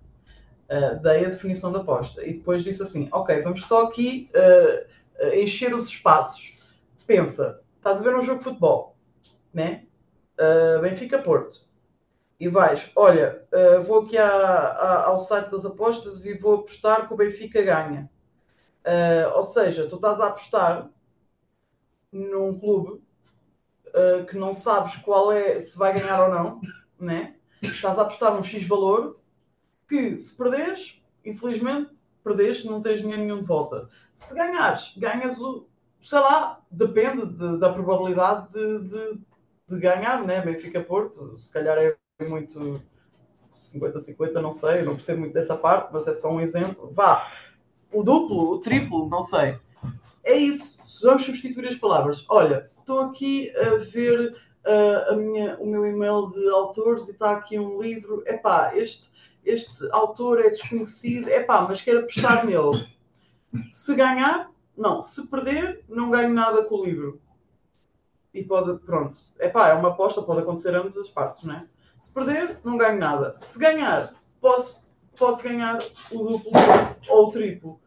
[0.68, 5.34] Uh, dei a definição da aposta e depois disse assim, ok, vamos só aqui uh,
[5.34, 6.58] encher os espaços.
[7.06, 8.96] Pensa, estás a ver um jogo de futebol,
[9.52, 9.84] né?
[10.38, 11.68] Uh, Benfica-Porto.
[12.38, 13.46] E vais, olha,
[13.86, 18.10] vou aqui à, à, ao site das apostas e vou apostar que o Benfica ganha.
[19.34, 20.88] ou seja, tu estás a apostar
[22.12, 23.02] num clube
[24.28, 26.60] que não sabes qual é, se vai ganhar ou não,
[26.98, 27.34] né?
[27.62, 29.18] estás a apostar um X valor
[29.88, 31.90] que se perderes, infelizmente,
[32.22, 33.88] perdeste, não tens dinheiro nenhum de volta.
[34.14, 35.66] Se ganhares, ganhas o,
[36.02, 39.20] sei lá, depende de, da probabilidade de, de,
[39.68, 40.40] de, ganhar, né?
[40.40, 42.80] Benfica Porto, se calhar é muito
[43.52, 46.92] 50-50, não sei, não percebo muito dessa parte, mas é só um exemplo.
[46.94, 47.30] Vá,
[47.92, 49.58] o duplo, o triplo, não sei.
[50.22, 52.24] É isso, vamos substituir as palavras.
[52.28, 57.32] Olha, estou aqui a ver uh, a minha, o meu e-mail de autores e está
[57.32, 58.22] aqui um livro.
[58.26, 59.10] Epá, este,
[59.44, 62.86] este autor é desconhecido, epá, mas quero apostar nele.
[63.68, 65.02] Se ganhar, não.
[65.02, 67.20] Se perder, não ganho nada com o livro.
[68.32, 69.16] E pode, pronto.
[69.38, 71.66] Epá, é uma aposta, pode acontecer ambas as partes, não é?
[72.00, 73.36] Se perder, não ganho nada.
[73.40, 76.52] Se ganhar, posso, posso ganhar o duplo
[77.08, 77.80] ou o triplo.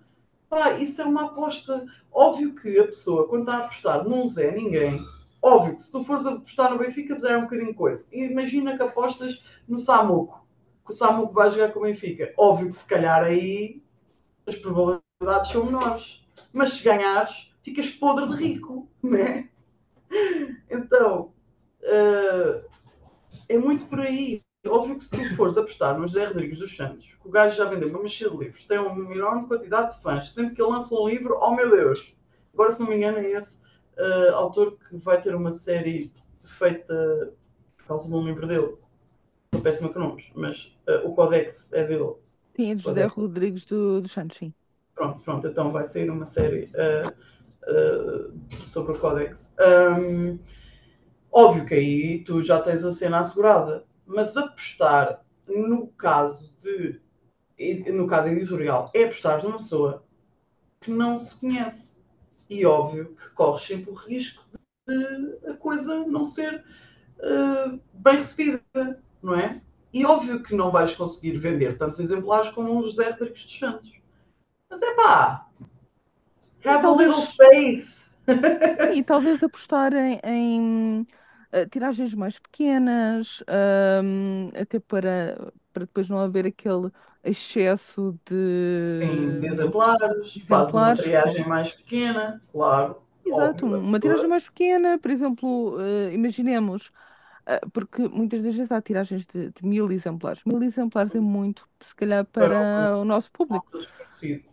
[0.54, 1.86] Pá, isso é uma aposta.
[2.12, 5.04] Óbvio que a pessoa, quando está a apostar num Zé Ninguém,
[5.44, 8.08] Óbvio que se tu fores apostar no Benfica já é um bocadinho coisa.
[8.16, 10.48] Imagina que apostas no Samuco.
[10.86, 12.34] que o Samu vai jogar com o Benfica.
[12.38, 13.84] Óbvio que se calhar aí
[14.48, 16.22] as probabilidades são menores.
[16.54, 19.50] Mas se ganhares, ficas podre de rico, né?
[20.72, 21.34] Então,
[21.82, 22.64] uh,
[23.50, 24.42] é muito por aí.
[24.66, 27.66] Óbvio que se tu fores apostar no José Rodrigues dos Santos, que o gajo já
[27.66, 30.96] vendeu uma mexida de livros, tem uma enorme quantidade de fãs, sempre que ele lança
[30.96, 32.16] um livro, oh meu Deus!
[32.54, 33.62] Agora, se não me engano, é esse
[33.98, 36.12] uh, autor que vai ter uma série
[36.46, 37.34] feita
[37.78, 38.78] por causa de um livro dele.
[39.46, 42.14] Estou péssima com nomes, mas uh, o Codex é dele.
[42.56, 43.16] Sim, é de José Codex.
[43.16, 44.54] Rodrigues do, do Santos, sim.
[44.96, 48.34] Pronto, pronto, então vai sair uma série uh,
[48.66, 49.54] sobre o Codex.
[50.00, 50.40] Um,
[51.32, 57.02] óbvio que aí tu já tens a cena assegurada, mas apostar no caso de
[57.94, 60.04] no caso editorial é apostar numa pessoa
[60.82, 62.02] que não se conhece
[62.50, 64.44] e óbvio que corres sempre o risco
[64.88, 66.64] de a coisa não ser
[67.20, 68.62] uh, bem recebida,
[69.22, 69.62] não é?
[69.94, 73.92] E óbvio que não vais conseguir vender tantos exemplares como os José Rodrigues dos Santos.
[74.70, 75.48] Mas é pá,
[76.66, 78.02] have a little faith.
[78.96, 81.08] e talvez apostar em, em
[81.54, 83.44] uh, tiragens mais pequenas,
[84.04, 86.90] um, até para, para depois não haver aquele
[87.24, 93.02] excesso de, Sim, de exemplares, faz uma triagem mais pequena, claro.
[93.26, 96.92] Exato, óbvio, uma tiragem mais pequena, por exemplo, uh, imaginemos,
[97.48, 100.44] uh, porque muitas das vezes há tiragens de, de, mil exemplares.
[100.44, 103.66] Mil exemplares é muito, se calhar, para, para o nosso público.
[103.72, 104.44] Desconhecido.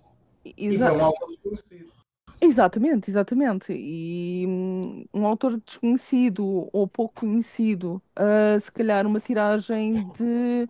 [0.44, 1.99] E para um autor desconhecido.
[2.41, 3.72] Exatamente, exatamente.
[3.72, 10.68] E hum, um autor desconhecido ou pouco conhecido, uh, se calhar uma tiragem de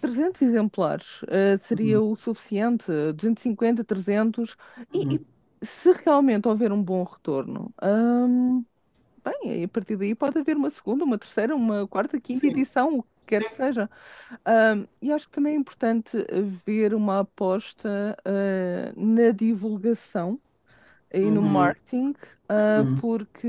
[0.00, 2.12] 300 exemplares uh, seria uhum.
[2.12, 4.56] o suficiente, 250, 300,
[4.92, 5.12] e, uhum.
[5.12, 8.64] e, se realmente houver um bom retorno, um,
[9.24, 12.50] bem, a partir daí pode haver uma segunda, uma terceira, uma quarta, quinta Sim.
[12.50, 13.48] edição, o que quer Sim.
[13.48, 13.90] que seja.
[14.46, 16.16] Um, e acho que também é importante
[16.64, 20.38] ver uma aposta uh, na divulgação
[21.12, 21.42] e no Uhum.
[21.42, 22.10] marketing,
[22.50, 22.96] uh, Uhum.
[22.96, 23.46] porque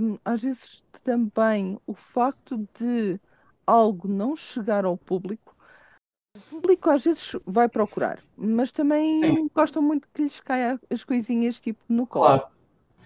[0.00, 3.20] hum, às vezes também o facto de
[3.66, 5.56] algo não chegar ao público
[6.36, 11.04] o público às vezes vai procurar, mas também Sim, gostam muito que lhes caia as
[11.04, 12.40] coisinhas tipo no colo.
[12.40, 12.48] claro.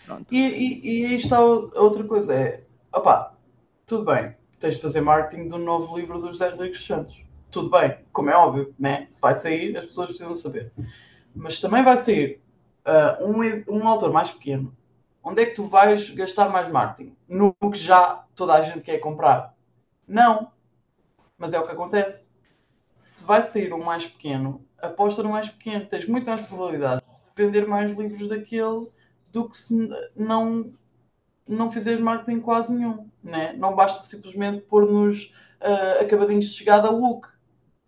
[0.04, 0.32] Pronto.
[0.32, 2.64] E, e, e aí está outra coisa, é,
[2.94, 3.34] opá,
[3.86, 7.16] tudo bem, tens de fazer marketing do novo livro do José Rodrigues Santos.
[7.50, 9.06] Tudo bem, como é óbvio, né?
[9.10, 10.72] Se vai sair, as pessoas precisam saber.
[11.34, 12.40] Mas também vai sair
[12.86, 14.76] uh, um, um autor mais pequeno.
[15.22, 17.16] Onde é que tu vais gastar mais marketing?
[17.28, 19.54] No que já toda a gente quer comprar?
[20.06, 20.50] Não.
[21.38, 22.32] Mas é o que acontece
[22.94, 25.86] se vai sair um mais pequeno, aposta no mais pequeno.
[25.86, 28.88] Tens muito mais probabilidade de vender mais livros daquele
[29.30, 30.72] do que se não,
[31.48, 33.08] não fizeres marketing quase nenhum.
[33.22, 33.52] Né?
[33.54, 37.28] Não basta simplesmente pôr-nos uh, acabadinhos de chegada look.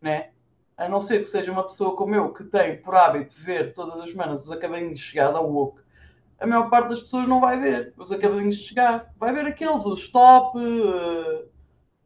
[0.01, 0.31] Né?
[0.77, 4.01] A não ser que seja uma pessoa como eu, que tem por hábito ver todas
[4.01, 5.81] as semanas os acabadinhos de chegada ao woke,
[6.39, 9.13] a maior parte das pessoas não vai ver os acabadinhos de chegar.
[9.17, 11.49] Vai ver aqueles, os top, uh,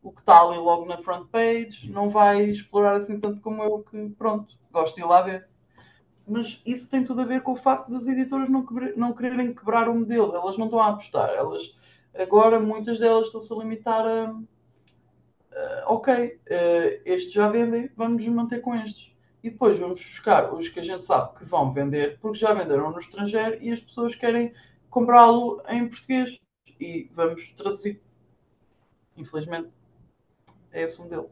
[0.02, 3.84] o que está ali logo na front page, não vai explorar assim tanto como eu,
[3.90, 5.48] que pronto, gosto de ir lá ver.
[6.26, 8.66] Mas isso tem tudo a ver com o facto das editoras não,
[8.96, 11.74] não quererem quebrar o modelo, elas não estão a apostar, elas
[12.14, 14.38] agora muitas delas estão-se a limitar a
[15.52, 19.12] uh, ok, uh, estes já vendem, vamos manter com estes.
[19.42, 22.90] E depois vamos buscar os que a gente sabe que vão vender, porque já venderam
[22.90, 24.52] no estrangeiro e as pessoas querem
[24.90, 26.38] comprá-lo em português.
[26.80, 28.00] E vamos traduzir.
[29.16, 29.70] Infelizmente
[30.72, 31.26] é esse um dele.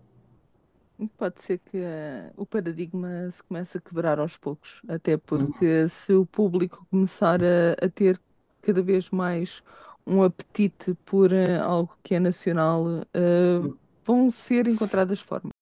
[1.18, 5.88] Pode ser que uh, o paradigma se comece a quebrar aos poucos, até porque uhum.
[5.88, 8.18] se o público começar a, a, ter
[8.62, 9.62] cada vez mais
[10.06, 15.52] um apetite por uh, algo que é nacional, uh, vão ser encontradas formas.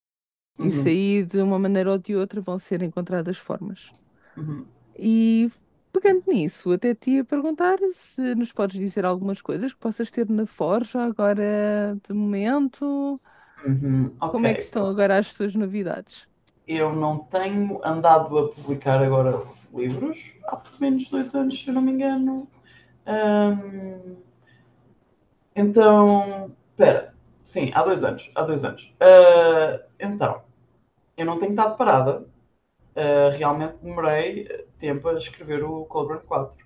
[0.59, 0.67] Uhum.
[0.69, 3.91] Isso aí, de uma maneira ou de outra, vão ser encontradas formas.
[4.37, 4.65] Uhum.
[4.97, 5.51] E
[5.93, 10.29] pegando nisso, até te ia perguntar se nos podes dizer algumas coisas que possas ter
[10.29, 13.21] na Forja agora de momento.
[13.65, 16.29] Uhum, Como é que estão agora as suas novidades?
[16.67, 19.43] Eu não tenho andado a publicar agora
[19.73, 22.49] livros há pelo menos dois anos, se eu não me engano.
[23.07, 24.17] Um,
[25.55, 27.14] então, espera,
[27.45, 28.93] sim, há dois anos, há dois anos.
[29.01, 30.43] Uh, então,
[31.17, 32.27] eu não tenho estado parada.
[32.97, 36.65] Uh, realmente demorei tempo a escrever o Colburn 4.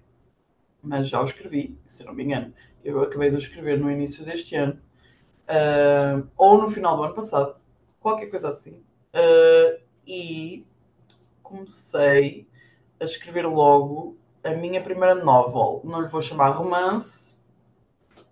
[0.82, 2.54] Mas já o escrevi, se não me engano.
[2.84, 4.80] Eu acabei de o escrever no início deste ano
[5.48, 7.56] uh, ou no final do ano passado,
[8.00, 8.82] qualquer coisa assim.
[10.06, 10.64] E
[11.42, 12.46] comecei
[13.00, 15.82] a escrever logo a minha primeira novel.
[15.84, 17.27] Não lhe vou chamar romance,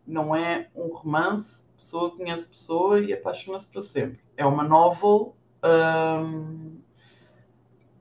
[0.06, 4.20] não é um romance, pessoa conhece pessoa e apaixona-se para sempre.
[4.36, 5.36] É uma novel
[5.66, 6.78] Um,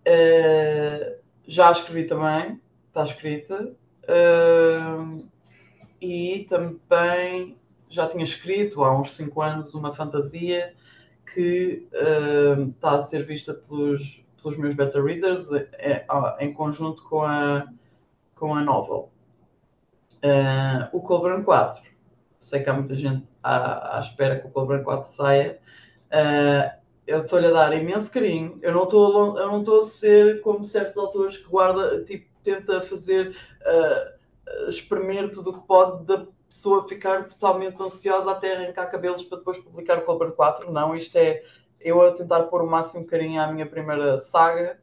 [0.07, 3.73] uh, já escrevi também, está escrita.
[4.03, 5.27] Uh,
[5.99, 7.57] e também
[7.89, 10.75] já tinha escrito há uns 5 anos uma fantasia
[11.33, 16.05] que uh, está a ser vista pelos, pelos meus beta readers é,
[16.39, 17.65] em conjunto com a,
[18.35, 19.11] com a novel.
[20.17, 21.84] Uh, o Colburn 4.
[22.39, 25.59] Sei que há muita gente à, à espera que o Colburn 4 saia.
[26.07, 28.57] Uh, eu estou-lhe a dar imenso carinho.
[28.61, 32.81] Eu não estou eu não estou a ser como certos autores que guarda, tipo, tenta
[32.81, 39.23] fazer uh, espremer tudo o que pode da pessoa ficar totalmente ansiosa até arrancar cabelos
[39.23, 40.71] para depois publicar o Colburn 4.
[40.71, 41.43] Não, isto é
[41.79, 44.79] eu a tentar pôr o máximo carinho à minha primeira saga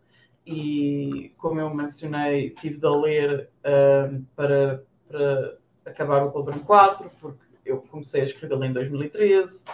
[0.47, 7.47] e como eu mencionei, tive de ler uh, para, para acabar o Colburn 4, porque
[7.64, 9.64] eu comecei a escrevê-la em 2013.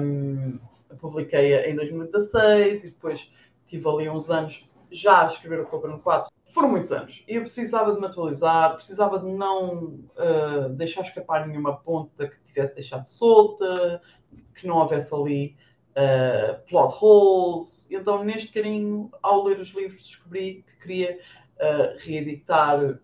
[0.00, 0.58] Um,
[0.98, 3.30] publiquei-a em 2016 e depois
[3.66, 6.30] tive ali uns anos já a escrever o Cobra 4.
[6.46, 11.46] Foram muitos anos e eu precisava de me atualizar, precisava de não uh, deixar escapar
[11.46, 14.02] nenhuma ponta que tivesse deixado solta,
[14.54, 15.56] que não houvesse ali
[15.92, 17.86] uh, plot holes.
[17.90, 21.18] Então, neste carinho, ao ler os livros, descobri que queria
[21.56, 22.98] uh, reeditar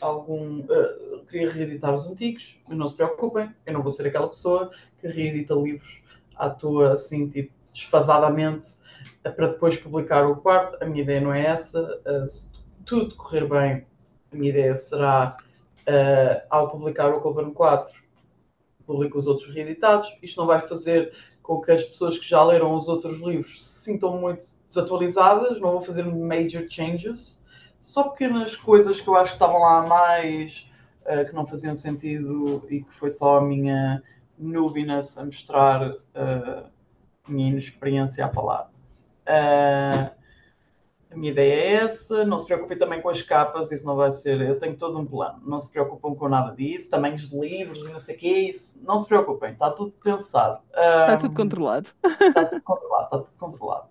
[0.00, 0.64] algum.
[1.28, 5.06] queria reeditar os antigos, mas não se preocupem, eu não vou ser aquela pessoa que
[5.08, 6.02] reedita livros
[6.36, 8.68] à toa, assim, tipo, desfasadamente,
[9.24, 10.82] eh, para depois publicar o quarto.
[10.82, 12.00] A minha ideia não é essa.
[12.06, 12.50] Uh, se
[12.84, 13.86] tudo correr bem,
[14.32, 15.36] a minha ideia será,
[15.88, 17.94] uh, ao publicar o Colburn 4,
[18.86, 20.12] publico os outros reeditados.
[20.22, 21.12] Isto não vai fazer
[21.42, 25.72] com que as pessoas que já leram os outros livros se sintam muito desatualizadas, não
[25.72, 27.41] vou fazer major changes,
[27.82, 30.70] só pequenas coisas que eu acho que estavam lá a mais,
[31.02, 34.02] uh, que não faziam sentido e que foi só a minha
[34.38, 36.70] nubiness a mostrar uh,
[37.26, 38.70] a minha inexperiência a falar.
[39.26, 40.10] Uh,
[41.10, 42.24] a minha ideia é essa.
[42.24, 44.40] Não se preocupem também com as capas, isso não vai ser.
[44.40, 45.42] Eu tenho todo um plano.
[45.44, 46.88] Não se preocupem com nada disso.
[46.88, 48.82] Também os livros e não sei o que é isso.
[48.84, 50.62] Não se preocupem, está tudo pensado.
[50.74, 51.90] Um, está tudo controlado.
[52.02, 53.88] Está tudo controlado, está tudo controlado.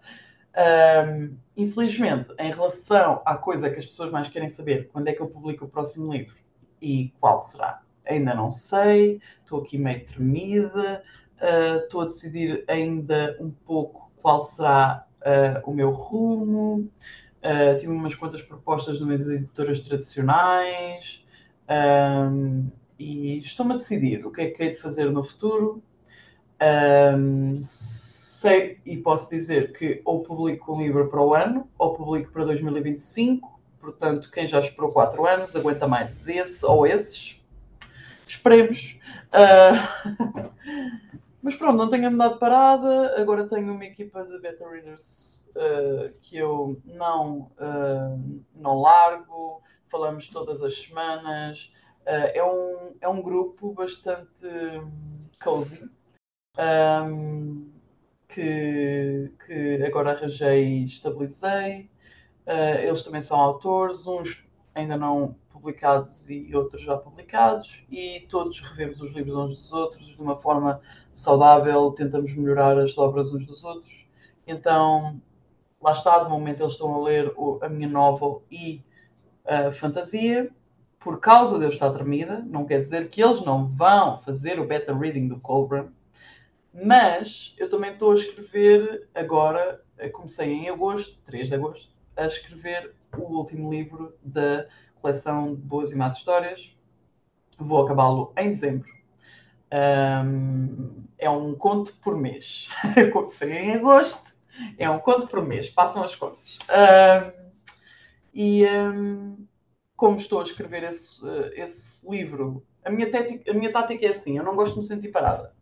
[0.57, 5.21] Um, infelizmente, em relação à coisa que as pessoas mais querem saber, quando é que
[5.21, 6.35] eu publico o próximo livro
[6.81, 7.81] e qual será?
[8.05, 11.03] ainda não sei, estou aqui meio tremida,
[11.37, 16.89] uh, estou a decidir ainda um pouco qual será uh, o meu rumo.
[17.41, 21.25] Uh, tive umas quantas propostas de umas editoras tradicionais
[22.29, 25.81] um, e estou-me a decidir o que é que hei de fazer no futuro.
[26.61, 27.61] Um,
[28.41, 32.45] sei e posso dizer que ou publico um livro para o ano ou publico para
[32.45, 33.61] 2025.
[33.79, 37.39] Portanto, quem já esperou 4 anos aguenta mais esse ou esses.
[38.27, 38.99] Esperemos.
[39.27, 40.51] Uh...
[41.43, 43.21] Mas pronto, não tenho andado parada.
[43.21, 49.61] Agora tenho uma equipa de beta readers uh, que eu não, uh, não largo.
[49.87, 51.71] Falamos todas as semanas.
[52.05, 54.47] é, um, é um grupo bastante
[55.39, 55.89] cozy.
[56.57, 57.80] Um,
[58.33, 61.89] que, que agora arranjei e estabilizei.
[62.83, 69.01] eles também são autores, uns ainda não publicados e outros já publicados, e todos revemos
[69.01, 70.81] os livros uns dos outros de uma forma
[71.13, 74.05] saudável, tentamos melhorar as obras uns dos outros.
[74.47, 75.21] Então,
[75.81, 78.81] lá está, de momento eles estão a ler a minha novel e
[79.45, 80.49] a fantasia,
[80.99, 84.65] por causa de eu estar tremida, não quer dizer que eles não vão fazer o
[84.67, 85.89] beta reading do Colburn,
[86.73, 92.93] mas eu também estou a escrever agora, comecei em agosto, 3 de agosto, a escrever
[93.17, 94.67] o último livro da
[95.01, 96.75] coleção de boas e más histórias.
[97.57, 98.89] Vou acabá-lo em dezembro.
[99.73, 102.69] Um, é um conto por mês.
[103.13, 104.31] Comecei em agosto.
[104.77, 105.69] É um conto por mês.
[105.69, 106.57] Passam as contas.
[106.69, 107.51] Um,
[108.33, 109.45] e um,
[109.95, 111.21] como estou a escrever esse,
[111.53, 113.09] esse livro, a minha,
[113.47, 115.53] a minha tática é assim: eu não gosto de me sentir parada.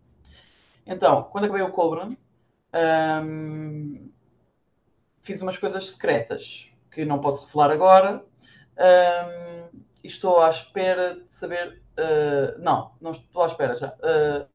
[0.92, 2.18] Então, quando acabei o Colburn,
[5.22, 8.26] fiz umas coisas secretas que não posso revelar agora,
[8.80, 11.80] um, estou à espera de saber.
[11.92, 13.96] Uh, não, não estou à espera já.
[14.00, 14.50] Uh,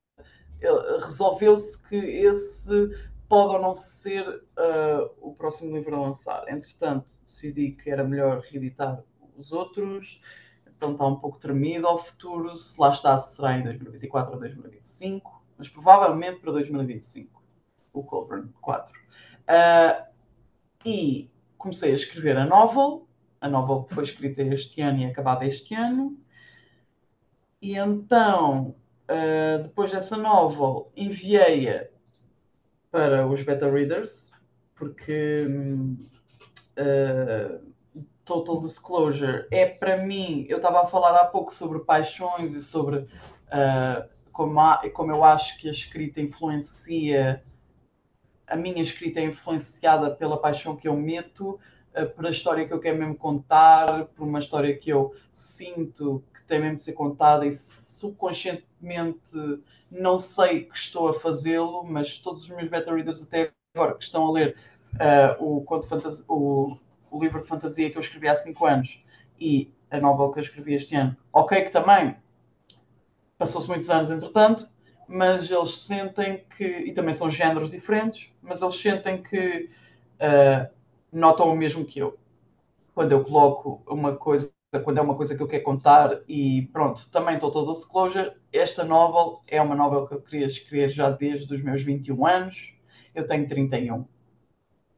[1.05, 2.91] Resolveu-se que esse
[3.29, 6.49] pode ou não ser uh, o próximo livro a lançar.
[6.49, 9.05] Entretanto, decidi que era melhor reeditar
[9.37, 10.21] os outros,
[10.67, 12.59] então está um pouco tremido ao futuro.
[12.59, 17.43] Se lá está, será em 2024 ou 2025, mas provavelmente para 2025,
[17.93, 18.93] o Colburn 4.
[18.93, 20.05] Uh,
[20.85, 23.05] e comecei a escrever a novel
[23.45, 26.19] a novel foi escrita este ano e acabada este ano.
[27.61, 28.75] E então,
[29.05, 31.87] uh, depois dessa novel, enviei-a
[32.91, 34.33] para os beta readers
[34.75, 35.47] porque
[36.79, 37.73] uh,
[38.25, 42.97] Total Disclosure é para mim, eu estava a falar há pouco sobre paixões e sobre
[42.97, 44.61] uh, como,
[44.93, 47.43] como eu acho que a escrita influencia,
[48.47, 51.59] a minha escrita é influenciada pela paixão que eu meto,
[51.97, 56.23] uh, por a história que eu quero mesmo contar, por uma história que eu sinto
[56.35, 62.19] que tem mesmo de ser contada e subconscientemente não sei que estou a fazê-lo, mas
[62.19, 64.57] todos os meus beta readers até agora que estão a ler
[64.95, 65.87] uh, o, conto
[66.29, 66.77] o,
[67.09, 69.01] o livro de fantasia que eu escrevi há 5 anos
[69.39, 71.17] e a novela que eu escrevi este ano.
[71.33, 72.17] Ok, que também
[73.45, 74.67] passou-se muitos anos entretanto,
[75.07, 79.69] mas eles sentem que, e também são géneros diferentes, mas eles sentem que
[80.17, 80.75] uh,
[81.13, 82.19] notam o mesmo que eu.
[82.95, 84.51] Quando eu coloco uma coisa,
[84.83, 88.83] quando é uma coisa que eu quero contar e pronto, também estou toda disclosure, esta
[88.83, 92.73] novel é uma novel que eu queria escrever já desde os meus 21 anos,
[93.15, 94.07] eu tenho 31.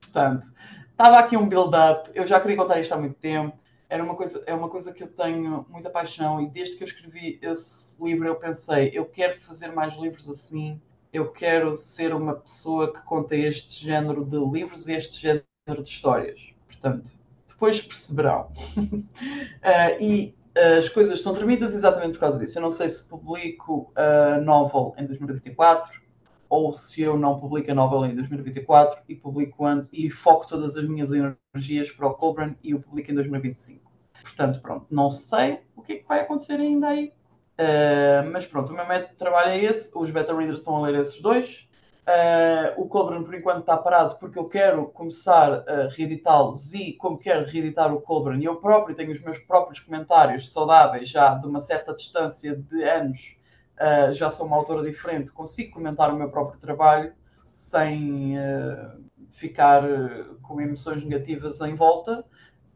[0.00, 0.46] Portanto,
[0.88, 3.58] estava aqui um build-up, eu já queria contar isto há muito tempo.
[3.88, 6.88] Era uma coisa, é uma coisa que eu tenho muita paixão e desde que eu
[6.88, 10.80] escrevi esse livro eu pensei, eu quero fazer mais livros assim,
[11.12, 15.88] eu quero ser uma pessoa que conta este género de livros e este género de
[15.88, 16.38] histórias.
[16.66, 17.10] Portanto,
[17.48, 18.50] depois perceberão.
[18.76, 22.58] uh, e uh, as coisas estão tremidas exatamente por causa disso.
[22.58, 26.05] Eu não sei se publico a novel em 2024
[26.48, 30.76] ou se eu não publico a novela em 2024 e publico antes, e foco todas
[30.76, 33.90] as minhas energias para o Colburn e o publico em 2025.
[34.22, 37.12] Portanto, pronto, não sei o que é que vai acontecer ainda aí.
[37.58, 39.90] Uh, mas pronto, o meu método de trabalho é esse.
[39.96, 41.66] Os beta readers estão a ler esses dois.
[42.06, 47.18] Uh, o Colburn, por enquanto, está parado porque eu quero começar a reeditá-los e, como
[47.18, 51.58] quero reeditar o Colburn, eu próprio tenho os meus próprios comentários saudáveis já de uma
[51.58, 53.35] certa distância de anos
[53.80, 57.12] uh, já sou uma autora diferente, consigo comentar o meu próprio trabalho
[57.46, 62.24] sem uh, ficar uh, com emoções negativas em volta.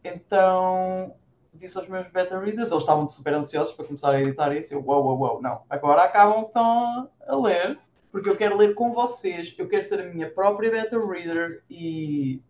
[0.03, 1.15] Então
[1.53, 4.73] disse aos meus beta readers, eles estavam super ansiosos para começar a editar isso.
[4.73, 5.63] Eu, uau, uau, uau, não.
[5.69, 7.79] Agora acabam que estão a ler,
[8.11, 12.43] porque eu quero ler com vocês, eu quero ser a minha própria beta reader e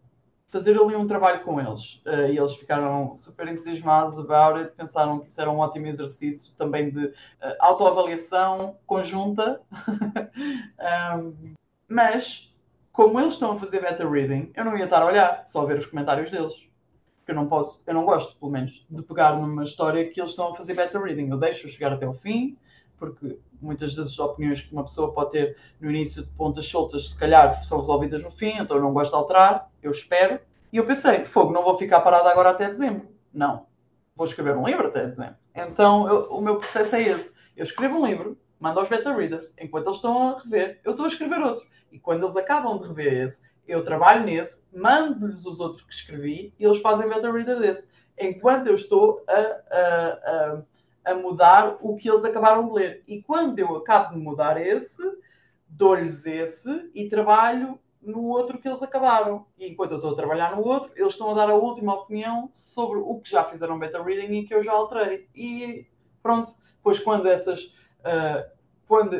[0.50, 2.02] fazer ali um trabalho com eles.
[2.04, 6.54] Uh, e eles ficaram super entusiasmados about it, pensaram que isso era um ótimo exercício
[6.56, 7.14] também de uh,
[7.60, 9.60] autoavaliação conjunta.
[11.16, 11.54] um,
[11.88, 12.52] mas,
[12.92, 15.66] como eles estão a fazer beta reading, eu não ia estar a olhar, só a
[15.66, 16.52] ver os comentários deles.
[17.18, 20.30] Porque eu não posso, eu não gosto, pelo menos, de pegar numa história que eles
[20.30, 21.30] estão a fazer beta reading.
[21.30, 22.56] Eu deixo chegar até o fim,
[22.98, 27.18] porque muitas das opiniões que uma pessoa pode ter no início de pontas soltas, se
[27.18, 30.40] calhar são resolvidas no fim, então eu não gosto de alterar, eu espero.
[30.72, 33.08] E eu pensei, fogo, não vou ficar parado agora até dezembro.
[33.32, 33.66] Não,
[34.14, 35.36] vou escrever um livro até dezembro.
[35.54, 37.32] Então eu, o meu processo é esse.
[37.56, 41.04] Eu escrevo um livro, mando aos beta readers, enquanto eles estão a rever, eu estou
[41.04, 41.66] a escrever outro.
[41.90, 46.54] E quando eles acabam de rever esse, eu trabalho nesse, mando-lhes os outros que escrevi
[46.58, 47.88] e eles fazem beta reader desse.
[48.18, 50.62] Enquanto eu estou a, a, a
[51.04, 53.04] a mudar o que eles acabaram de ler.
[53.06, 55.02] E quando eu acabo de mudar esse,
[55.68, 59.46] dou-lhes esse e trabalho no outro que eles acabaram.
[59.58, 62.48] E enquanto eu estou a trabalhar no outro, eles estão a dar a última opinião
[62.52, 65.28] sobre o que já fizeram beta reading e que eu já alterei.
[65.34, 65.86] E
[66.22, 66.52] pronto,
[66.82, 67.64] pois quando essas.
[68.00, 69.14] Uh, quando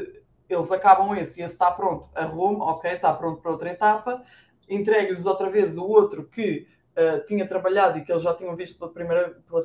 [0.49, 4.23] eles acabam esse e esse está pronto, arrumo, ok, está pronto para outra etapa,
[4.69, 6.67] entrego-lhes outra vez o outro que
[6.97, 9.61] uh, tinha trabalhado e que eles já tinham visto pela primeira, pela,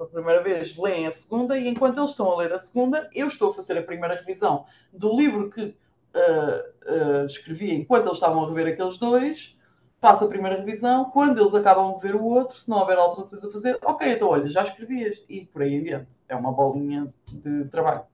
[0.00, 3.26] pela primeira vez, leem a segunda e enquanto eles estão a ler a segunda, eu
[3.26, 8.44] estou a fazer a primeira revisão do livro que uh, uh, escrevi enquanto eles estavam
[8.44, 9.54] a rever aqueles dois,
[10.00, 13.44] faço a primeira revisão, quando eles acabam de ver o outro, se não houver alterações
[13.44, 16.08] a fazer, ok, então olha, já escrevi este, e por aí em diante.
[16.26, 18.04] É uma bolinha de trabalho.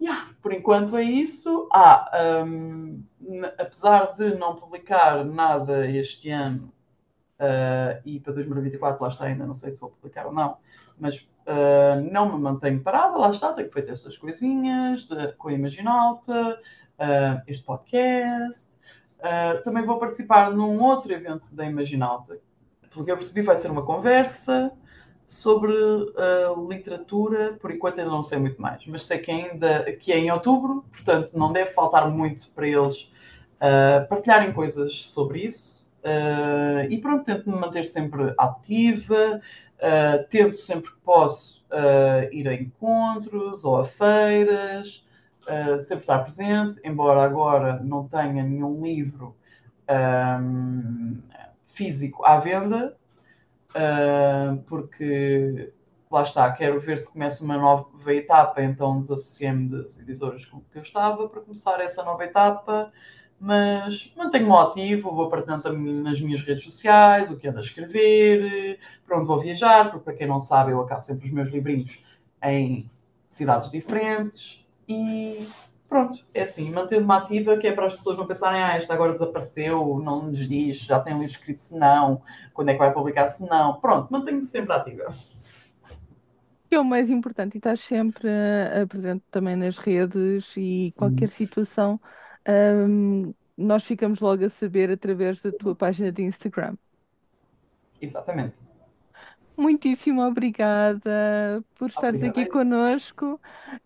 [0.00, 1.68] Yeah, por enquanto é isso.
[1.72, 3.02] Ah, um,
[3.58, 6.72] apesar de não publicar nada este ano,
[7.40, 10.56] uh, e para 2024 lá está, ainda não sei se vou publicar ou não,
[11.00, 15.52] mas uh, não me mantenho parada, lá está, tenho feito estas coisinhas de, com a
[15.52, 16.60] Imaginalta,
[16.98, 18.76] uh, este podcast.
[19.18, 22.38] Uh, também vou participar num outro evento da Imaginalta,
[22.90, 24.72] porque eu percebi vai ser uma conversa
[25.26, 25.74] sobre
[26.70, 30.30] literatura, por enquanto ainda não sei muito mais, mas sei que ainda que é em
[30.30, 33.12] outubro, portanto não deve faltar muito para eles
[34.08, 35.78] partilharem coisas sobre isso.
[35.98, 39.40] Uh, e pronto, tento me manter sempre ativa,
[39.78, 45.06] Uh, tento sempre que posso uh, ir a encontros ou a feiras,
[45.44, 49.36] uh, sempre estar presente, embora agora não tenha nenhum livro
[50.40, 51.22] um,
[51.62, 52.96] físico à venda,
[54.66, 55.72] porque
[56.10, 60.78] lá está, quero ver se começa uma nova etapa, então desassociei-me das editoras com que
[60.78, 62.92] eu estava para começar essa nova etapa.
[63.40, 69.16] Mas mantenho-me ativo, vou partilhando nas minhas redes sociais, o que ando a escrever, para
[69.16, 71.98] onde vou viajar, porque para quem não sabe, eu acabo sempre os meus livrinhos
[72.42, 72.90] em
[73.28, 75.46] cidades diferentes e
[75.88, 79.12] pronto, é assim, mantendo-me ativa, que é para as pessoas não pensarem, ah, esta agora
[79.12, 82.20] desapareceu, não nos diz, já tem um livro escrito, se não,
[82.52, 83.80] quando é que vai publicar, se não.
[83.80, 85.06] Pronto, mantenho-me sempre ativa.
[86.68, 91.30] Que é o mais importante e estás sempre uh, presente também nas redes e qualquer
[91.30, 91.98] situação
[92.48, 96.76] um, nós ficamos logo a saber através da tua página de Instagram.
[98.00, 98.58] Exatamente.
[99.56, 102.30] Muitíssimo obrigada por estares Obrigada.
[102.30, 103.40] aqui conosco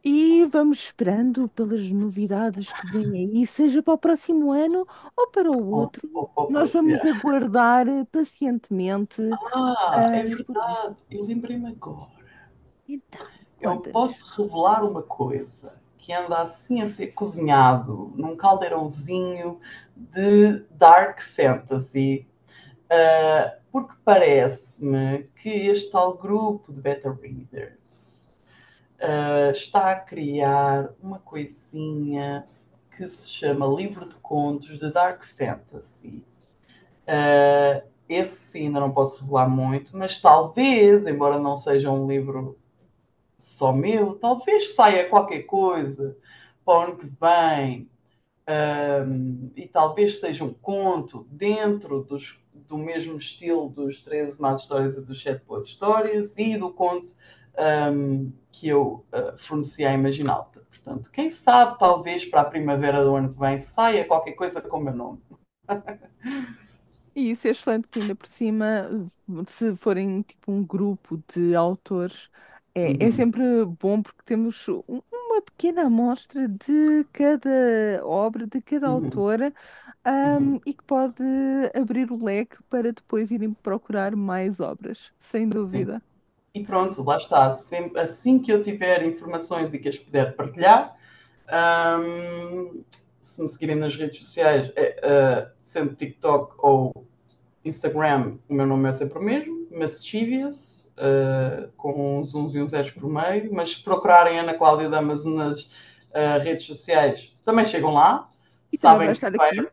[0.05, 4.87] e vamos esperando pelas novidades que vêm aí, seja para o próximo ano
[5.17, 6.11] ou para o outro.
[6.13, 7.11] Oh, oh, oh, Nós vamos yeah.
[7.11, 9.23] aguardar pacientemente.
[9.55, 12.13] Ah, é Ah, por verdade, eu lembrei-me agora.
[12.89, 13.31] Então,
[13.61, 19.61] Eu posso revelar uma coisa que anda assim a ser cozinhado num caldeirãozinho
[19.97, 22.29] de dark fantasy,
[22.91, 28.41] Ah, porque parece-me que este tal grupo de beta readers
[29.01, 32.47] ah, está a criar uma coisinha
[32.97, 36.25] que se chama livro de contos de dark fantasy.
[37.07, 42.59] Ah, esse ainda não posso revelar muito, mas talvez, embora não seja um livro
[43.43, 46.17] só meu, talvez saia qualquer coisa
[46.65, 47.91] para o ano que vem,
[48.47, 54.97] ahm, e talvez seja um conto dentro dos- do mesmo estilo dos 13 más histórias
[54.97, 57.15] e dos 7 boas histórias e do conto
[57.59, 60.63] ahm, que eu ah, forneci à Imaginalta.
[60.71, 64.79] Portanto, quem sabe, talvez para a primavera do ano que vem saia qualquer coisa com
[64.79, 65.21] o meu nome.
[67.15, 68.89] E isso é excelente, que ainda por cima,
[69.49, 72.31] se forem tipo um grupo de autores,
[72.75, 73.13] é, é Uhum.
[73.13, 79.23] sempre bom porque temos um- uma pequena amostra de cada obra, de cada Uhum.
[79.23, 79.53] autora,
[80.05, 81.23] ahm, e que pode
[81.75, 86.03] abrir o leque para depois irem procurar mais obras, sem dúvida.
[86.55, 87.51] E pronto, lá está.
[87.51, 90.97] Sempre, assim que eu tiver informações e que as puder partilhar,
[91.49, 92.83] ahm,
[93.21, 96.93] se me seguirem nas redes sociais, é, ah, sendo TikTok ou
[97.65, 102.71] Instagram, o meu nome é sempre o mesmo, Mischievous, ah, com uns uns e uns
[102.71, 105.71] zeros por meio, mas se procurarem Ana Cláudia Damas nas
[106.13, 108.29] ah, redes sociais, também chegam lá.
[108.73, 109.69] E Sabem vai que estar vai, aqui,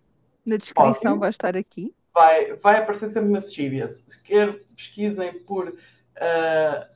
[0.45, 1.19] na descrição Ótimo.
[1.19, 1.93] vai estar aqui.
[2.13, 4.07] vai, vai aparecer sempre Mischievous.
[4.23, 5.75] Quer pesquisem por
[6.19, 6.89] ah,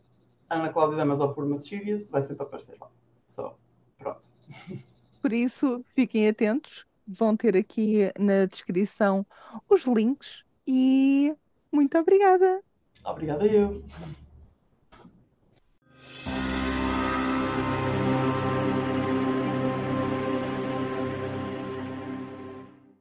[0.50, 2.90] Ana Cláudia Damas ou por Mischievous, vai sempre aparecer lá.
[3.26, 3.58] Só,
[3.98, 4.28] pronto.
[5.22, 9.26] Por isso, fiquem atentos, vão ter aqui na descrição
[9.70, 11.34] os links e
[11.72, 12.62] muito obrigada.
[13.04, 13.84] Obrigada eu.